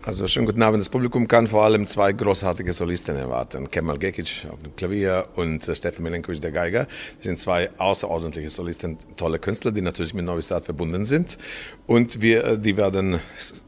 Also 0.04 0.26
schönen 0.26 0.46
guten 0.46 0.62
Abend. 0.64 0.80
Das 0.80 0.88
Publikum 0.88 1.28
kann 1.28 1.46
vor 1.46 1.62
allem 1.62 1.86
zwei 1.86 2.12
großartige 2.12 2.72
Solisten 2.72 3.16
erwarten. 3.16 3.70
Kemal 3.70 3.98
Gekic 3.98 4.48
auf 4.50 4.60
dem 4.60 4.74
Klavier 4.74 5.28
und 5.36 5.68
äh, 5.68 5.76
Stefan 5.76 6.02
Milenkovic, 6.02 6.40
der 6.40 6.50
Geiger. 6.50 6.88
Das 7.18 7.26
sind 7.26 7.38
zwei 7.38 7.70
außerordentliche 7.78 8.50
Solisten, 8.50 8.98
tolle 9.16 9.38
Künstler, 9.38 9.70
die 9.70 9.80
natürlich 9.80 10.12
mit 10.12 10.24
Novi 10.24 10.42
Sad 10.42 10.64
verbunden 10.64 11.04
sind. 11.04 11.38
Und 11.86 12.20
wir, 12.20 12.44
äh, 12.44 12.58
die 12.58 12.76
werden 12.76 13.20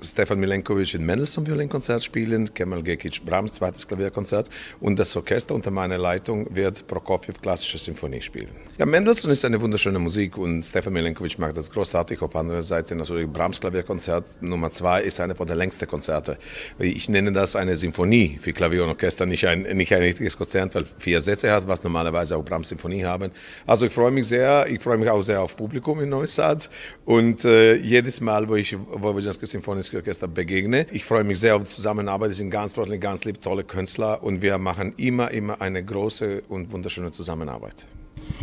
Stefan 0.02 0.40
Milenkovic 0.40 0.94
in 0.94 1.06
Mendelssohn 1.06 1.46
Violinkonzert 1.46 2.02
spielen, 2.02 2.52
Kemal 2.52 2.82
Gekic 2.82 3.24
Brahms 3.24 3.52
zweites 3.52 3.86
Klavierkonzert 3.86 4.50
und 4.80 4.98
das 4.98 5.14
Orchester 5.14 5.54
unter 5.54 5.70
meiner 5.70 5.98
Leitung 5.98 6.52
wird 6.52 6.84
Prokofjew 6.88 7.34
klassische 7.40 7.78
Symphonie 7.78 8.20
spielen. 8.20 8.50
Ja, 8.76 8.86
Mendelssohn 8.86 9.30
ist 9.30 9.44
eine 9.44 9.60
wunderschöne 9.60 10.00
Musik 10.00 10.36
und 10.36 10.64
Stefan 10.64 10.94
Milenkovic 10.94 11.38
macht 11.38 11.56
das 11.56 11.70
großartig. 11.70 12.20
Auf 12.22 12.34
anderer 12.34 12.62
Seite 12.62 12.96
natürlich 12.96 13.28
Brahms 13.28 13.60
Klavierkonzert 13.60 14.42
Nummer 14.42 14.72
zwei 14.72 15.02
ist 15.02 15.20
einer 15.20 15.36
von 15.36 15.46
der 15.46 15.54
längsten 15.54 15.86
Konzerte 15.86 16.23
Konzerte. 16.24 16.38
Ich 16.78 17.08
nenne 17.08 17.32
das 17.32 17.56
eine 17.56 17.76
Symphonie 17.76 18.38
für 18.40 18.52
Klavier 18.52 18.84
und 18.84 18.90
Orchester, 18.90 19.26
nicht 19.26 19.46
ein, 19.46 19.62
nicht 19.62 19.92
ein 19.92 20.00
richtiges 20.00 20.36
Konzert, 20.36 20.74
weil 20.74 20.84
vier 20.98 21.20
Sätze 21.20 21.52
hat, 21.52 21.66
was 21.68 21.82
normalerweise 21.82 22.36
auch 22.36 22.44
Brahms 22.44 22.68
Symphonie 22.68 23.04
haben. 23.04 23.30
Also 23.66 23.86
ich 23.86 23.92
freue 23.92 24.10
mich 24.10 24.26
sehr, 24.26 24.66
ich 24.68 24.80
freue 24.80 24.98
mich 24.98 25.08
auch 25.08 25.22
sehr 25.22 25.40
auf 25.40 25.56
Publikum 25.56 26.00
in 26.00 26.08
Neusad 26.08 26.70
und 27.04 27.44
äh, 27.44 27.74
jedes 27.76 28.20
Mal, 28.20 28.48
wo 28.48 28.56
ich 28.56 28.76
Wojewódzkie 28.76 29.46
Symphonische 29.46 29.96
Orchester 29.96 30.28
begegne, 30.28 30.86
ich 30.90 31.04
freue 31.04 31.24
mich 31.24 31.40
sehr 31.40 31.56
auf 31.56 31.62
die 31.62 31.68
Zusammenarbeit, 31.68 32.30
die 32.30 32.34
sind 32.34 32.50
ganz 32.50 32.72
freundlich, 32.72 33.00
ganz 33.00 33.24
lieb, 33.24 33.40
tolle 33.42 33.64
Künstler 33.64 34.22
und 34.22 34.42
wir 34.42 34.58
machen 34.58 34.94
immer, 34.96 35.30
immer 35.30 35.60
eine 35.60 35.84
große 35.84 36.42
und 36.48 36.72
wunderschöne 36.72 37.10
Zusammenarbeit. 37.10 37.86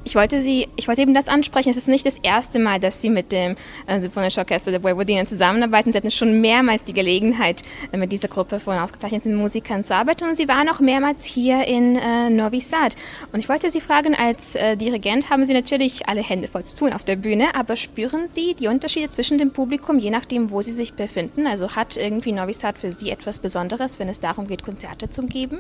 Ich 0.04 0.16
wollte 0.16 0.42
Sie, 0.42 0.68
ich 0.78 0.88
wollte 0.88 1.02
eben 1.02 1.14
das 1.14 1.28
ansprechen. 1.28 1.70
Es 1.70 1.78
ist 1.78 1.88
nicht 1.88 2.06
das 2.06 2.18
erste 2.18 2.58
Mal, 2.58 2.80
dass 2.80 3.02
Sie 3.02 3.10
mit 3.10 3.32
dem 3.32 3.56
äh, 3.86 4.00
Symphonische 4.00 4.40
Orchester 4.40 4.72
der 4.72 4.84
Vojvodina 4.84 5.26
zusammenarbeiten. 5.26 5.92
Sie 5.92 5.98
hatten 5.98 6.10
schon 6.10 6.42
mehrmals 6.42 6.84
die 6.84 6.94
Gelegenheit, 6.94 7.62
äh, 7.92 7.98
mit 7.98 8.12
dieser 8.12 8.28
Gruppe 8.28 8.60
von 8.60 8.78
ausgezeichneten 8.78 9.36
Musikern 9.36 9.84
zu 9.84 9.96
arbeiten 9.96 10.24
und 10.26 10.36
Sie 10.36 10.48
waren 10.48 10.68
auch 10.70 10.80
mehrmals 10.80 11.24
hier 11.26 11.66
in 11.68 11.98
äh, 11.98 12.30
Novi 12.32 12.60
Sad. 12.60 12.96
Und 13.32 13.40
ich 13.40 13.48
wollte 13.48 13.70
Sie 13.70 13.80
fragen, 13.80 14.16
als 14.16 14.56
äh, 14.56 14.76
Dirigent 14.76 15.30
haben 15.30 15.46
Sie 15.46 15.54
natürlich 15.54 16.10
alle 16.10 16.24
Hände 16.24 16.48
voll 16.48 16.64
zu 16.64 16.76
tun 16.76 16.94
auf 16.94 17.04
der 17.04 17.16
Bühne, 17.16 17.54
aber 17.54 17.76
spüren 17.76 18.28
Sie 18.28 18.56
die 18.56 18.68
Unterschiede 18.68 19.10
zwischen 19.10 19.38
dem 19.38 19.52
Publikum, 19.52 20.00
je 20.00 20.10
nachdem, 20.10 20.50
wo 20.50 20.62
Sie 20.62 20.74
sich 20.74 20.94
befinden? 20.94 21.46
Also 21.46 21.76
hat 21.76 21.96
irgendwie 21.96 22.32
Novi 22.32 22.54
Sad 22.54 22.80
für 22.80 22.90
Sie 22.90 23.12
etwas 23.12 23.38
Besonderes, 23.38 24.00
wenn 24.00 24.10
es 24.10 24.20
darum 24.20 24.48
geht, 24.48 24.64
Konzerte 24.64 25.10
zu 25.10 25.22
geben? 25.28 25.60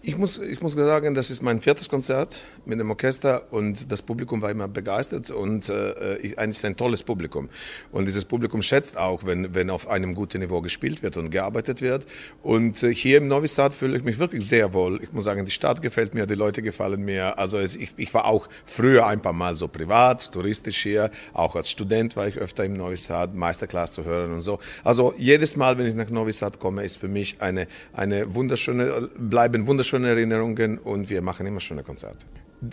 Ich 0.00 0.16
muss, 0.16 0.38
ich 0.38 0.60
muss 0.60 0.74
sagen, 0.74 1.14
das 1.14 1.28
ist 1.28 1.42
mein 1.42 1.60
viertes 1.60 1.88
Konzert 1.88 2.42
mit 2.64 2.78
dem 2.78 2.88
Orchester 2.88 3.42
und 3.50 3.90
das 3.90 4.00
Publikum 4.00 4.40
war 4.40 4.50
immer 4.50 4.68
begeistert 4.68 5.32
und 5.32 5.68
äh, 5.68 6.18
ich, 6.18 6.38
eigentlich 6.38 6.64
ein 6.64 6.76
tolles 6.76 7.02
Publikum. 7.02 7.48
Und 7.90 8.04
dieses 8.04 8.24
Publikum 8.24 8.62
schätzt 8.62 8.96
auch, 8.96 9.24
wenn, 9.24 9.56
wenn 9.56 9.70
auf 9.70 9.88
einem 9.88 10.14
guten 10.14 10.38
Niveau 10.38 10.60
gespielt 10.60 11.02
wird 11.02 11.16
und 11.16 11.30
gearbeitet 11.30 11.82
wird. 11.82 12.06
Und 12.42 12.80
äh, 12.84 12.94
hier 12.94 13.18
im 13.18 13.26
Novi 13.26 13.48
Sad 13.48 13.74
fühle 13.74 13.98
ich 13.98 14.04
mich 14.04 14.20
wirklich 14.20 14.46
sehr 14.46 14.72
wohl. 14.72 15.02
Ich 15.02 15.12
muss 15.12 15.24
sagen, 15.24 15.44
die 15.44 15.50
Stadt 15.50 15.82
gefällt 15.82 16.14
mir, 16.14 16.26
die 16.26 16.34
Leute 16.34 16.62
gefallen 16.62 17.04
mir. 17.04 17.36
Also 17.36 17.58
es, 17.58 17.74
ich, 17.74 17.90
ich 17.96 18.14
war 18.14 18.26
auch 18.26 18.48
früher 18.66 19.04
ein 19.04 19.20
paar 19.20 19.32
Mal 19.32 19.56
so 19.56 19.66
privat, 19.66 20.30
touristisch 20.30 20.78
hier. 20.78 21.10
Auch 21.32 21.56
als 21.56 21.70
Student 21.70 22.14
war 22.14 22.28
ich 22.28 22.36
öfter 22.36 22.64
im 22.64 22.74
Novi 22.74 22.96
Sad, 22.96 23.34
Meisterklasse 23.34 23.94
zu 23.94 24.04
hören 24.04 24.32
und 24.32 24.42
so. 24.42 24.60
Also 24.84 25.12
jedes 25.18 25.56
Mal, 25.56 25.76
wenn 25.76 25.86
ich 25.86 25.96
nach 25.96 26.08
Novi 26.08 26.32
Sad 26.32 26.60
komme, 26.60 26.84
ist 26.84 26.98
für 26.98 27.08
mich 27.08 27.42
eine, 27.42 27.66
eine 27.92 28.32
wunderschöne, 28.36 29.10
bleiben 29.18 29.66
wunderschöne 29.66 29.87
schöne 29.88 30.08
Erinnerungen 30.08 30.78
und 30.78 31.10
wir 31.10 31.22
machen 31.22 31.46
immer 31.46 31.60
schöne 31.60 31.82
Konzerte 31.82 32.26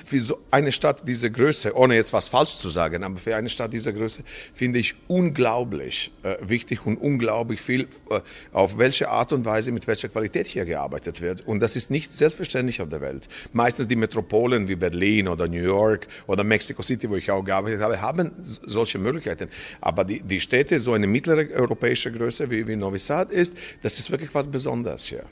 für 0.04 0.19
so 0.19 0.39
eine 0.51 0.71
Stadt 0.71 1.08
dieser 1.08 1.30
Größe, 1.30 1.75
ohne 1.75 1.95
jetzt 1.95 2.12
was 2.12 2.28
falsch 2.28 2.58
zu 2.58 2.69
sagen, 2.69 3.04
aber 3.04 3.17
für 3.17 3.36
eine 3.36 3.49
Stadt 3.49 3.71
dieser 3.71 3.93
Größe 3.93 4.23
finde 4.54 4.80
ich 4.80 4.95
unglaublich 5.08 6.12
äh, 6.23 6.36
wichtig 6.41 6.86
und 6.86 6.97
unglaublich 6.97 7.62
viel, 7.62 7.88
äh, 8.10 8.21
auf 8.51 8.78
welche 8.78 9.10
Art 9.10 9.32
und 9.34 9.45
Weise, 9.45 9.71
mit 9.71 9.88
welcher 9.88 10.10
Qualität 10.10 10.47
hier 10.47 10.65
gearbeitet 10.65 11.21
wird. 11.21 11.45
Und 11.45 11.60
das 11.60 11.75
ist 11.75 11.91
nicht 11.91 12.13
selbstverständlich 12.13 12.82
auf 12.82 12.89
der 12.89 13.01
Welt. 13.01 13.30
Meistens 13.54 13.88
die 13.88 13.95
Metropolen 13.95 14.67
wie 14.67 14.75
Berlin 14.75 15.28
oder 15.28 15.47
New 15.47 15.63
York 15.63 16.08
oder 16.25 16.43
Mexico 16.43 16.82
City, 16.82 17.10
wo 17.10 17.15
ich 17.15 17.30
auch 17.30 17.43
gearbeitet 17.43 17.82
habe, 17.82 18.01
haben 18.01 18.32
solche 18.43 18.97
Möglichkeiten. 18.97 19.49
Aber 19.82 20.04
die, 20.04 20.21
die 20.21 20.39
Städte, 20.39 20.80
so 20.80 20.93
eine 20.93 21.08
mittlere 21.08 21.47
europäische 21.54 22.12
Größe 22.12 22.49
wie, 22.49 22.67
wie 22.67 22.75
Novi 22.75 22.99
Sad 22.99 23.30
ist, 23.30 23.54
das 23.84 23.99
ist 23.99 24.10
wirklich 24.10 24.34
was 24.34 24.47
Besonderes 24.47 25.06
hier. 25.06 25.23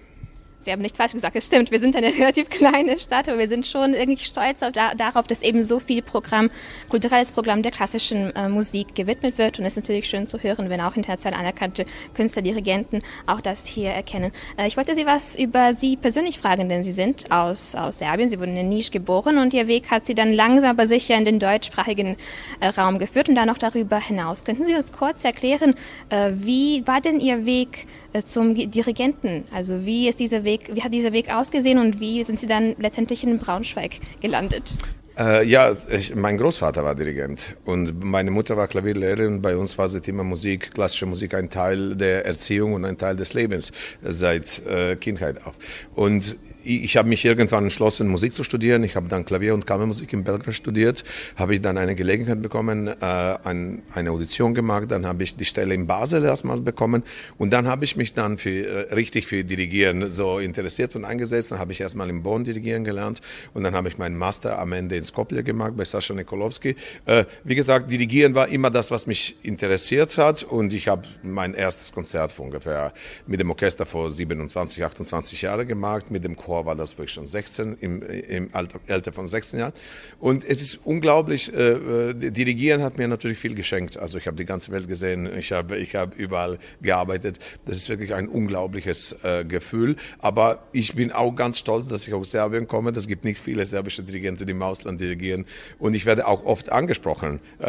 Sie 0.63 0.71
haben 0.71 0.81
nicht 0.81 0.97
falsch 0.97 1.13
gesagt, 1.13 1.35
es 1.35 1.47
stimmt. 1.47 1.71
Wir 1.71 1.79
sind 1.79 1.95
eine 1.95 2.07
relativ 2.17 2.49
kleine 2.49 2.97
Stadt, 2.99 3.27
aber 3.27 3.39
wir 3.39 3.47
sind 3.47 3.67
schon 3.67 3.93
irgendwie 3.93 4.23
stolz 4.23 4.63
auf, 4.63 4.71
da, 4.71 4.95
darauf, 4.95 5.27
dass 5.27 5.41
eben 5.41 5.63
so 5.63 5.79
viel 5.79 6.01
Programm, 6.01 6.49
kulturelles 6.89 7.31
Programm 7.31 7.61
der 7.61 7.71
klassischen 7.71 8.35
äh, 8.35 8.49
Musik 8.49 8.95
gewidmet 8.95 9.37
wird. 9.37 9.59
Und 9.59 9.65
es 9.65 9.73
ist 9.73 9.83
natürlich 9.83 10.07
schön 10.07 10.27
zu 10.27 10.39
hören, 10.39 10.69
wenn 10.69 10.81
auch 10.81 10.95
international 10.95 11.39
anerkannte 11.39 11.85
Künstler, 12.13 12.41
Dirigenten 12.41 13.01
auch 13.25 13.41
das 13.41 13.65
hier 13.65 13.89
erkennen. 13.89 14.31
Äh, 14.57 14.67
ich 14.67 14.77
wollte 14.77 14.95
Sie 14.95 15.05
was 15.05 15.35
über 15.35 15.73
Sie 15.73 15.97
persönlich 15.97 16.39
fragen, 16.39 16.69
denn 16.69 16.83
Sie 16.83 16.91
sind 16.91 17.31
aus, 17.31 17.75
aus 17.75 17.99
Serbien. 17.99 18.29
Sie 18.29 18.39
wurden 18.39 18.57
in 18.57 18.69
Nisch 18.69 18.91
geboren 18.91 19.37
und 19.37 19.53
Ihr 19.53 19.67
Weg 19.67 19.91
hat 19.91 20.05
Sie 20.05 20.15
dann 20.15 20.33
langsam 20.33 20.71
aber 20.71 20.87
sicher 20.87 21.15
in 21.15 21.25
den 21.25 21.39
deutschsprachigen 21.39 22.15
äh, 22.59 22.67
Raum 22.67 22.97
geführt 22.97 23.29
und 23.29 23.35
dann 23.35 23.47
noch 23.47 23.57
darüber 23.57 23.99
hinaus. 23.99 24.43
Könnten 24.43 24.65
Sie 24.65 24.75
uns 24.75 24.91
kurz 24.91 25.23
erklären, 25.23 25.75
äh, 26.09 26.31
wie 26.33 26.85
war 26.87 27.01
denn 27.01 27.19
Ihr 27.19 27.45
Weg 27.45 27.87
zum 28.25 28.55
Dirigenten? 28.55 29.45
Also 29.51 29.85
wie 29.85 30.07
ist 30.07 30.19
dieser 30.19 30.43
Weg, 30.43 30.69
wie 30.73 30.83
hat 30.83 30.93
dieser 30.93 31.13
Weg 31.13 31.33
ausgesehen 31.33 31.79
und 31.79 31.99
wie 31.99 32.23
sind 32.23 32.39
Sie 32.39 32.47
dann 32.47 32.75
letztendlich 32.77 33.23
in 33.23 33.39
Braunschweig 33.39 33.99
gelandet? 34.21 34.75
Äh, 35.17 35.45
ja, 35.45 35.71
ich, 35.91 36.15
mein 36.15 36.37
Großvater 36.37 36.83
war 36.83 36.95
Dirigent 36.95 37.55
und 37.65 38.03
meine 38.03 38.31
Mutter 38.31 38.57
war 38.57 38.67
Klavierlehrerin. 38.67 39.43
Bei 39.43 39.55
uns 39.55 39.77
war 39.77 39.87
das 39.87 40.01
Thema 40.01 40.23
Musik, 40.23 40.71
klassische 40.73 41.05
Musik 41.05 41.35
ein 41.35 41.51
Teil 41.51 41.95
der 41.95 42.25
Erziehung 42.25 42.73
und 42.73 42.83
ein 42.83 42.97
Teil 42.97 43.15
des 43.15 43.35
Lebens 43.35 43.71
seit 44.01 44.65
äh, 44.65 44.95
Kindheit 44.95 45.45
auf. 45.45 45.53
Und 45.93 46.35
ich, 46.63 46.83
ich 46.83 46.97
habe 46.97 47.09
mich 47.09 47.23
irgendwann 47.25 47.65
entschlossen, 47.65 48.07
Musik 48.07 48.33
zu 48.33 48.43
studieren. 48.43 48.83
Ich 48.83 48.95
habe 48.95 49.07
dann 49.07 49.23
Klavier- 49.23 49.53
und 49.53 49.67
Kammermusik 49.67 50.11
in 50.13 50.23
Belgrad 50.23 50.55
studiert. 50.55 51.03
Habe 51.35 51.53
ich 51.53 51.61
dann 51.61 51.77
eine 51.77 51.93
Gelegenheit 51.93 52.41
bekommen, 52.41 52.87
äh, 52.87 52.95
ein, 52.99 53.83
eine 53.93 54.09
Audition 54.09 54.55
gemacht. 54.55 54.89
Dann 54.89 55.05
habe 55.05 55.21
ich 55.21 55.35
die 55.35 55.45
Stelle 55.45 55.75
in 55.75 55.85
Basel 55.85 56.23
erstmals 56.23 56.61
bekommen 56.61 57.03
und 57.37 57.53
dann 57.53 57.67
habe 57.67 57.85
ich 57.85 57.95
mich 57.97 58.15
dann 58.15 58.39
für, 58.39 58.49
äh, 58.89 58.93
richtig 58.95 59.27
für 59.27 59.43
Dirigieren 59.43 60.09
so 60.09 60.39
interessiert 60.39 60.95
und 60.95 61.05
eingesetzt. 61.05 61.51
Dann 61.51 61.59
habe 61.59 61.71
ich 61.71 61.81
erstmal 61.81 62.09
in 62.09 62.23
Bonn 62.23 62.43
dirigieren 62.43 62.83
gelernt 62.83 63.21
und 63.53 63.63
dann 63.63 63.75
habe 63.75 63.89
ich 63.89 63.99
meinen 63.99 64.17
Master 64.17 64.57
am 64.57 64.73
Ende 64.73 65.02
in 65.03 65.05
Skopje 65.05 65.43
gemacht 65.43 65.73
bei 65.75 65.85
Sascha 65.85 66.13
Nikolowski. 66.13 66.75
Äh, 67.05 67.25
wie 67.43 67.55
gesagt, 67.55 67.91
Dirigieren 67.91 68.33
war 68.33 68.47
immer 68.47 68.69
das, 68.69 68.89
was 68.89 69.05
mich 69.05 69.35
interessiert 69.43 70.17
hat 70.17 70.43
und 70.43 70.73
ich 70.73 70.87
habe 70.87 71.03
mein 71.21 71.53
erstes 71.53 71.91
Konzert 71.91 72.31
vor 72.31 72.45
ungefähr 72.45 72.93
mit 73.27 73.39
dem 73.39 73.49
Orchester 73.49 73.85
vor 73.85 74.09
27, 74.09 74.83
28 74.83 75.41
Jahren 75.41 75.67
gemacht, 75.67 76.09
mit 76.09 76.23
dem 76.23 76.35
Chor 76.35 76.65
war 76.65 76.75
das 76.75 76.97
wirklich 76.97 77.11
schon 77.11 77.27
16, 77.27 77.77
im, 77.81 78.01
im 78.01 78.49
Alter, 78.53 78.79
Alter 78.87 79.11
von 79.11 79.27
16 79.27 79.59
Jahren. 79.59 79.73
Und 80.19 80.43
es 80.43 80.61
ist 80.61 80.79
unglaublich, 80.85 81.53
äh, 81.53 81.73
äh, 81.73 82.13
Dirigieren 82.13 82.81
hat 82.81 82.97
mir 82.97 83.07
natürlich 83.07 83.37
viel 83.37 83.55
geschenkt. 83.55 83.97
Also 83.97 84.17
ich 84.17 84.27
habe 84.27 84.37
die 84.37 84.45
ganze 84.45 84.71
Welt 84.71 84.87
gesehen, 84.87 85.29
ich 85.37 85.51
habe 85.51 85.77
ich 85.77 85.95
hab 85.95 86.15
überall 86.15 86.57
gearbeitet. 86.81 87.39
Das 87.65 87.77
ist 87.77 87.89
wirklich 87.89 88.13
ein 88.13 88.27
unglaubliches 88.27 89.15
Gefühl. 89.47 89.95
Aber 90.19 90.63
ich 90.71 90.95
bin 90.95 91.11
auch 91.11 91.31
ganz 91.31 91.59
stolz, 91.59 91.87
dass 91.87 92.07
ich 92.07 92.13
aus 92.13 92.31
Serbien 92.31 92.67
komme. 92.67 92.91
Es 92.95 93.07
gibt 93.07 93.23
nicht 93.23 93.39
viele 93.39 93.65
serbische 93.65 94.03
Dirigenten, 94.03 94.45
die 94.45 94.51
im 94.51 94.61
Ausland 94.61 94.92
man 94.93 94.97
dirigieren. 94.97 95.45
Und 95.79 95.93
ich 95.95 96.05
werde 96.05 96.27
auch 96.27 96.45
oft 96.45 96.71
angesprochen 96.71 97.39
äh, 97.59 97.65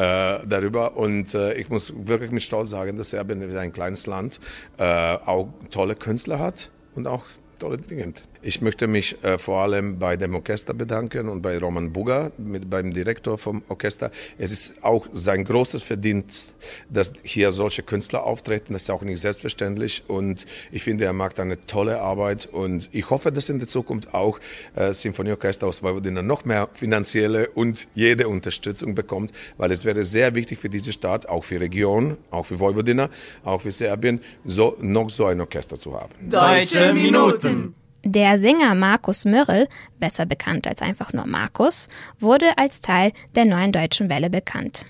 darüber. 0.47 0.97
Und 0.97 1.35
äh, 1.35 1.55
ich 1.55 1.69
muss 1.69 1.93
wirklich 1.97 2.31
mit 2.31 2.43
Stolz 2.43 2.71
sagen, 2.71 2.97
dass 2.97 3.11
Serbien 3.11 3.57
ein 3.57 3.73
kleines 3.73 4.07
Land 4.07 4.41
äh, 4.79 4.85
auch 4.85 5.49
tolle 5.71 5.95
Künstler 5.97 6.39
hat 6.39 6.71
und 6.95 7.07
auch 7.07 7.25
tolle 7.59 7.79
Dinge. 7.79 8.15
Ich 8.47 8.61
möchte 8.61 8.87
mich 8.87 9.17
äh, 9.25 9.39
vor 9.39 9.63
allem 9.63 9.99
bei 9.99 10.19
dem 10.19 10.35
Orchester 10.35 10.75
bedanken 10.75 11.31
und 11.31 11.41
bei 11.41 11.57
Roman 11.57 11.95
Buga, 11.95 12.31
mit, 12.37 12.69
beim 12.69 12.93
Direktor 12.93 13.39
vom 13.39 13.63
Orchester. 13.69 14.11
Es 14.37 14.53
ist 14.53 14.85
auch 14.85 15.07
sein 15.15 15.45
großes 15.45 15.83
Verdienst, 15.83 16.55
dass 16.91 17.15
hier 17.23 17.53
solche 17.53 17.83
Künstler 17.83 18.25
auftreten. 18.25 18.75
Das 18.75 18.83
ist 18.83 18.91
auch 18.91 19.01
nicht 19.01 19.19
selbstverständlich 19.19 20.03
und 20.09 20.45
ich 20.71 20.83
finde, 20.83 21.07
er 21.07 21.15
macht 21.15 21.41
eine 21.41 21.65
tolle 21.65 22.03
Arbeit 22.03 22.45
und 22.45 22.91
ich 22.93 23.09
hoffe, 23.09 23.33
dass 23.33 23.49
in 23.49 23.61
der 23.61 23.69
Zukunft 23.69 24.13
auch 24.13 24.39
äh, 24.77 24.93
Symphonieorchester 24.93 25.67
aus 25.67 25.83
Vojvodina 25.83 26.21
noch 26.21 26.45
mehr 26.45 26.69
finanzielle 26.75 27.49
und 27.49 27.89
jede 27.95 28.29
Unterstützung 28.29 28.95
bekommt, 28.95 29.33
weil 29.57 29.73
es 29.73 29.87
wäre 29.87 30.05
sehr 30.05 30.35
wichtig 30.35 30.59
für 30.59 30.69
diese 30.69 30.93
Stadt, 30.93 31.31
auch 31.31 31.45
für 31.45 31.59
Region, 31.59 32.19
auch 32.31 32.45
für 32.45 32.61
Vojvodina, 32.61 33.09
auch 33.43 33.63
für 33.63 33.73
Serbien, 33.73 34.21
so, 34.45 34.77
noch 34.83 35.09
so 35.09 35.25
ein 35.25 35.41
Orchester 35.41 35.79
zu 35.79 35.99
haben. 35.99 36.13
Deutsche 36.29 36.93
Minuten. 36.93 37.75
Der 38.07 38.39
Sänger 38.39 38.75
Markus 38.75 39.25
Mörrel, 39.25 39.67
besser 39.99 40.27
bekannt 40.27 40.67
als 40.67 40.83
einfach 40.83 41.15
nur 41.15 41.27
Markus, 41.27 41.89
wurde 42.21 42.59
als 42.59 42.83
Teil 42.83 43.13
der 43.35 43.47
neuen 43.47 43.73
deutschen 43.73 44.11
Welle 44.11 44.29
bekannt. 44.29 44.85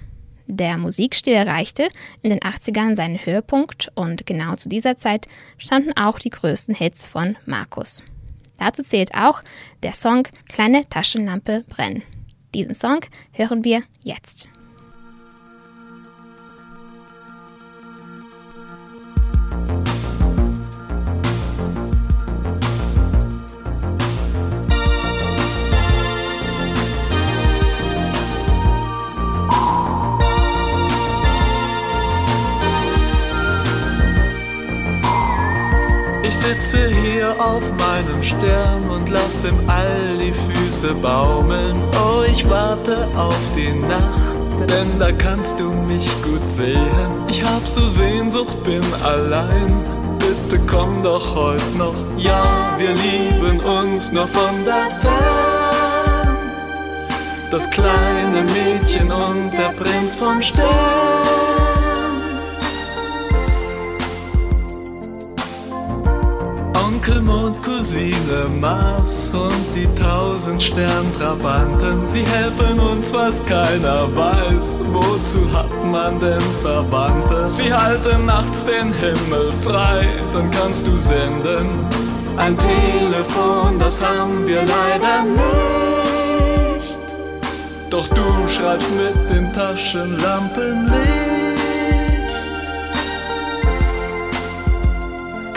Der 0.46 0.77
Musikstil 0.77 1.35
erreichte 1.35 1.88
in 2.22 2.31
den 2.31 2.40
80ern 2.40 2.96
seinen 2.96 3.24
Höhepunkt 3.24 3.92
und 3.94 4.27
genau 4.27 4.57
zu 4.57 4.68
dieser 4.68 4.96
Zeit 4.96 5.29
standen 5.59 5.96
auch 5.96 6.18
die 6.18 6.31
größten 6.31 6.74
Hits 6.74 7.07
von 7.07 7.37
Markus. 7.46 8.03
Dazu 8.59 8.83
zählt 8.83 9.14
auch 9.14 9.42
der 9.85 9.92
Song 9.92 10.27
Kleine 10.48 10.88
Taschenlampe 10.88 11.64
brennen. 11.68 12.03
Diesen 12.53 12.74
Song 12.74 12.98
hören 13.31 13.62
wir 13.62 13.85
jetzt. 14.03 14.48
Sitze 36.44 36.88
hier 36.88 37.35
auf 37.38 37.62
meinem 37.78 38.22
Stern 38.22 38.83
und 38.90 39.09
lass 39.09 39.44
im 39.44 39.59
All 39.68 40.18
die 40.18 40.33
Füße 40.33 40.94
baumeln. 40.94 41.76
Oh, 41.94 42.22
ich 42.30 42.48
warte 42.48 43.09
auf 43.16 43.38
die 43.57 43.72
Nacht, 43.72 44.68
denn 44.70 44.98
da 44.98 45.11
kannst 45.12 45.59
du 45.59 45.70
mich 45.70 46.07
gut 46.22 46.46
sehen. 46.48 47.11
Ich 47.28 47.42
hab 47.42 47.66
so 47.66 47.87
Sehnsucht, 47.87 48.62
bin 48.64 48.83
allein. 49.02 49.72
Bitte 50.18 50.61
komm 50.66 51.02
doch 51.02 51.35
heute 51.35 51.64
noch. 51.78 51.94
Ja, 52.18 52.74
wir 52.78 52.90
lieben 52.90 53.61
uns 53.61 54.12
nur 54.12 54.26
von 54.26 54.64
da 54.64 54.88
fern. 55.00 56.37
Das 57.50 57.68
kleine 57.70 58.42
Mädchen 58.52 59.11
und 59.12 59.50
der 59.52 59.72
Prinz 59.78 60.14
vom 60.14 60.42
Stern. 60.42 61.43
Onkel 67.05 67.21
Mond, 67.21 67.62
Cousine 67.62 68.49
Mars 68.61 69.35
und 69.35 69.67
die 69.75 69.87
tausend 69.95 70.62
Sterntrabanten. 70.62 72.07
Sie 72.07 72.25
helfen 72.25 72.81
uns, 72.81 73.12
was 73.12 73.45
keiner 73.45 74.09
weiß. 74.17 74.79
Wozu 74.90 75.40
hat 75.53 75.69
man 75.93 76.19
denn 76.19 76.40
Verwandte? 76.62 77.47
Sie 77.47 77.71
halten 77.71 78.25
nachts 78.25 78.64
den 78.64 78.90
Himmel 78.90 79.53
frei, 79.62 80.09
dann 80.33 80.51
kannst 80.51 80.87
du 80.87 80.97
senden. 80.97 81.69
Ein 82.38 82.57
Telefon, 82.57 83.79
das 83.79 84.01
haben 84.01 84.47
wir 84.47 84.62
leider 84.62 85.25
nicht. 85.25 86.99
Doch 87.90 88.09
du 88.09 88.49
schreibst 88.49 88.88
mit 88.93 89.29
dem 89.29 89.53
Taschenlampenlicht. 89.53 91.23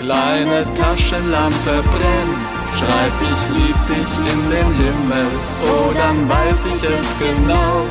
Kleine 0.08 0.64
Taschenlampe 0.74 1.84
brenn, 1.84 2.32
schreib 2.78 3.12
ich 3.22 3.58
lieb 3.58 3.76
dich 3.90 4.32
in 4.32 4.50
den 4.50 4.72
Himmel, 4.72 5.28
oh 5.66 5.92
dann 5.94 6.30
weiß 6.30 6.66
ich 6.66 6.82
es 6.82 7.14
genau, 7.20 7.84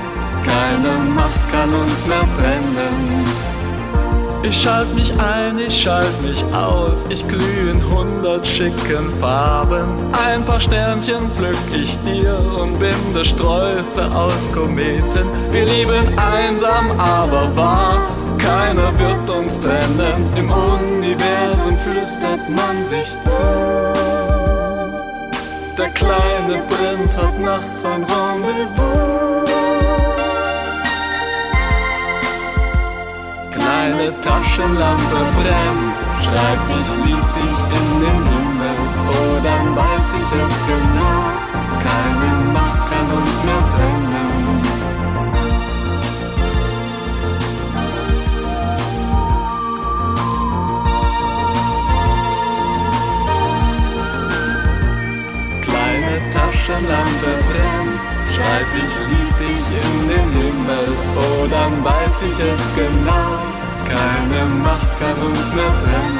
keine 0.42 0.96
Macht 1.11 1.52
kann 1.52 1.74
uns 1.74 2.07
mehr 2.07 2.26
trennen. 2.35 3.22
Ich 4.42 4.62
schalt 4.62 4.94
mich 4.94 5.12
ein, 5.20 5.59
ich 5.59 5.79
schalt 5.79 6.22
mich 6.22 6.42
aus, 6.55 7.05
ich 7.11 7.29
glüh 7.29 7.70
in 7.70 7.83
hundert 7.87 8.46
schicken 8.46 9.12
Farben. 9.20 9.85
Ein 10.26 10.42
paar 10.46 10.61
Sternchen 10.61 11.31
pflück 11.31 11.59
ich 11.74 11.98
dir 11.98 12.38
und 12.59 12.79
binde 12.79 13.26
Sträuße 13.26 14.07
aus 14.14 14.50
Kometen. 14.55 15.26
Wir 15.50 15.66
lieben 15.66 16.18
einsam, 16.18 16.92
aber 16.98 17.55
wahr 17.55 18.00
keiner 18.38 18.96
wird 18.98 19.29
uns 19.29 19.59
trennen. 19.61 20.24
Im 20.37 20.50
Universum 20.50 20.75
flüstert 22.07 22.49
man 22.49 22.85
sich 22.85 23.11
zu. 23.25 23.42
Der 25.77 25.90
kleine 25.90 26.62
Prinz 26.69 27.16
hat 27.16 27.38
nachts 27.40 27.85
ein 27.85 28.05
Rendezvous. 28.05 29.51
Kleine 33.53 34.21
Taschenlampe 34.21 35.21
brennt, 35.37 35.95
schreib 36.23 36.62
ich 36.81 36.90
lieb 37.07 37.27
dich 37.38 37.59
in 37.79 37.88
den 38.01 38.23
Himmel. 38.33 38.77
Oh, 39.09 39.37
dann 39.42 39.77
weiß 39.77 40.09
ich 40.21 40.31
es 40.45 40.55
genau. 40.71 41.21
Keine 41.87 42.29
Macht 42.53 42.90
kann 42.90 43.09
uns 43.19 43.37
mehr 43.45 43.64
trennen. 43.75 44.15
Taschenlampe 56.66 57.33
brennt, 57.48 58.00
schreib 58.35 58.66
ich 58.74 58.94
lieb 59.07 59.31
dich 59.38 59.66
in 59.85 60.09
den 60.09 60.31
Himmel, 60.33 60.88
oh 61.14 61.46
dann 61.46 61.85
weiß 61.85 62.22
ich 62.22 62.38
es 62.40 62.61
genau, 62.74 63.38
keine 63.87 64.46
Macht 64.64 64.90
kann 64.98 65.16
uns 65.29 65.46
mehr 65.55 65.74
trennen. 65.79 66.18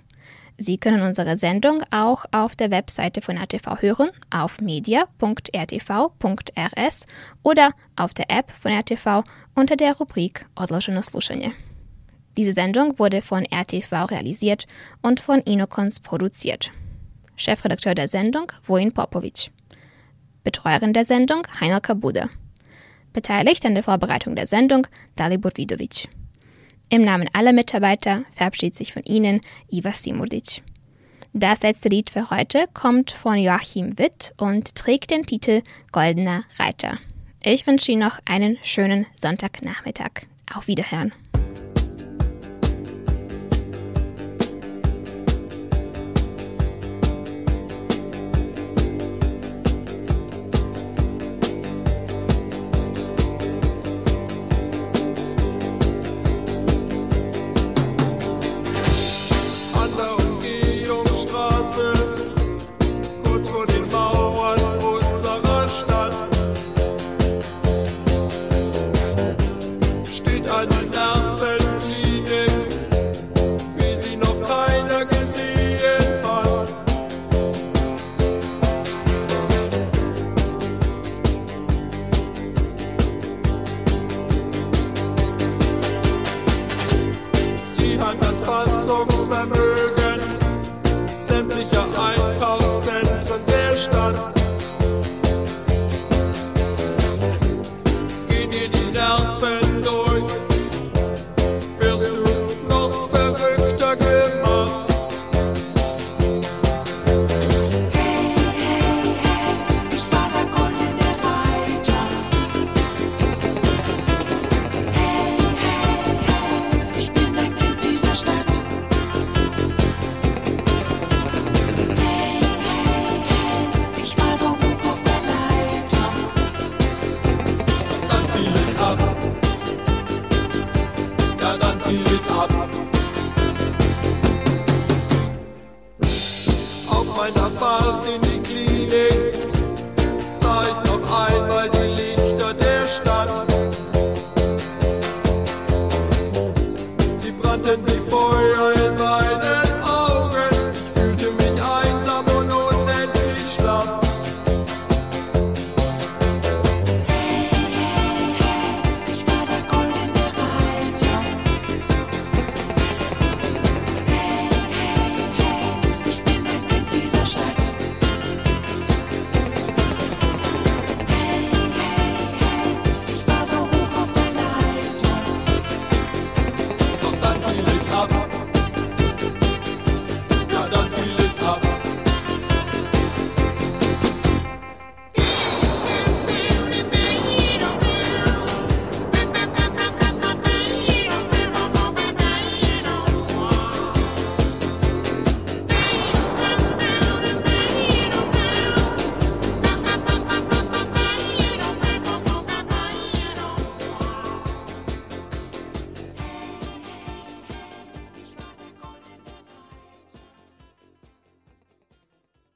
Sie 0.59 0.79
können 0.79 1.03
unsere 1.03 1.37
Sendung 1.37 1.83
auch 1.91 2.25
auf 2.31 2.55
der 2.55 2.71
Webseite 2.71 3.21
von 3.21 3.37
RTV 3.37 3.79
hören, 3.81 4.09
auf 4.31 4.59
media.rtv.rs 4.59 7.05
oder 7.43 7.73
auf 7.95 8.15
der 8.15 8.31
App 8.31 8.51
von 8.51 8.71
RTV 8.71 9.23
unter 9.53 9.75
der 9.75 9.95
Rubrik 9.95 10.47
Odloženo 10.55 11.01
slušanje. 11.01 11.51
Diese 12.37 12.53
Sendung 12.53 12.97
wurde 12.97 13.21
von 13.21 13.45
RTV 13.45 14.05
realisiert 14.09 14.65
und 15.01 15.19
von 15.19 15.41
Inokons 15.41 15.99
produziert. 15.99 16.71
Chefredakteur 17.35 17.93
der 17.93 18.07
Sendung 18.07 18.51
Vojin 18.63 18.91
Popovic. 18.91 19.51
Betreuerin 20.43 20.93
der 20.93 21.05
Sendung 21.05 21.45
Heiner 21.59 21.81
Kabuda. 21.81 22.29
Beteiligt 23.13 23.63
an 23.65 23.75
der 23.75 23.83
Vorbereitung 23.83 24.35
der 24.35 24.47
Sendung 24.47 24.87
Dalibor 25.15 25.51
Vidovic. 25.55 26.09
Im 26.89 27.01
Namen 27.01 27.29
aller 27.33 27.51
Mitarbeiter 27.51 28.23
verabschiedet 28.33 28.75
sich 28.75 28.93
von 28.93 29.03
Ihnen 29.03 29.41
Iva 29.69 29.91
Simurdic. 29.91 30.63
Das 31.33 31.61
letzte 31.61 31.89
Lied 31.89 32.09
für 32.09 32.29
heute 32.29 32.65
kommt 32.73 33.11
von 33.11 33.37
Joachim 33.37 33.99
Witt 33.99 34.33
und 34.37 34.73
trägt 34.75 35.11
den 35.11 35.25
Titel 35.25 35.61
Goldener 35.91 36.43
Reiter. 36.57 36.97
Ich 37.43 37.67
wünsche 37.67 37.91
Ihnen 37.91 38.01
noch 38.01 38.19
einen 38.25 38.57
schönen 38.63 39.05
Sonntagnachmittag. 39.15 40.23
Auf 40.53 40.67
Wiederhören. 40.67 41.11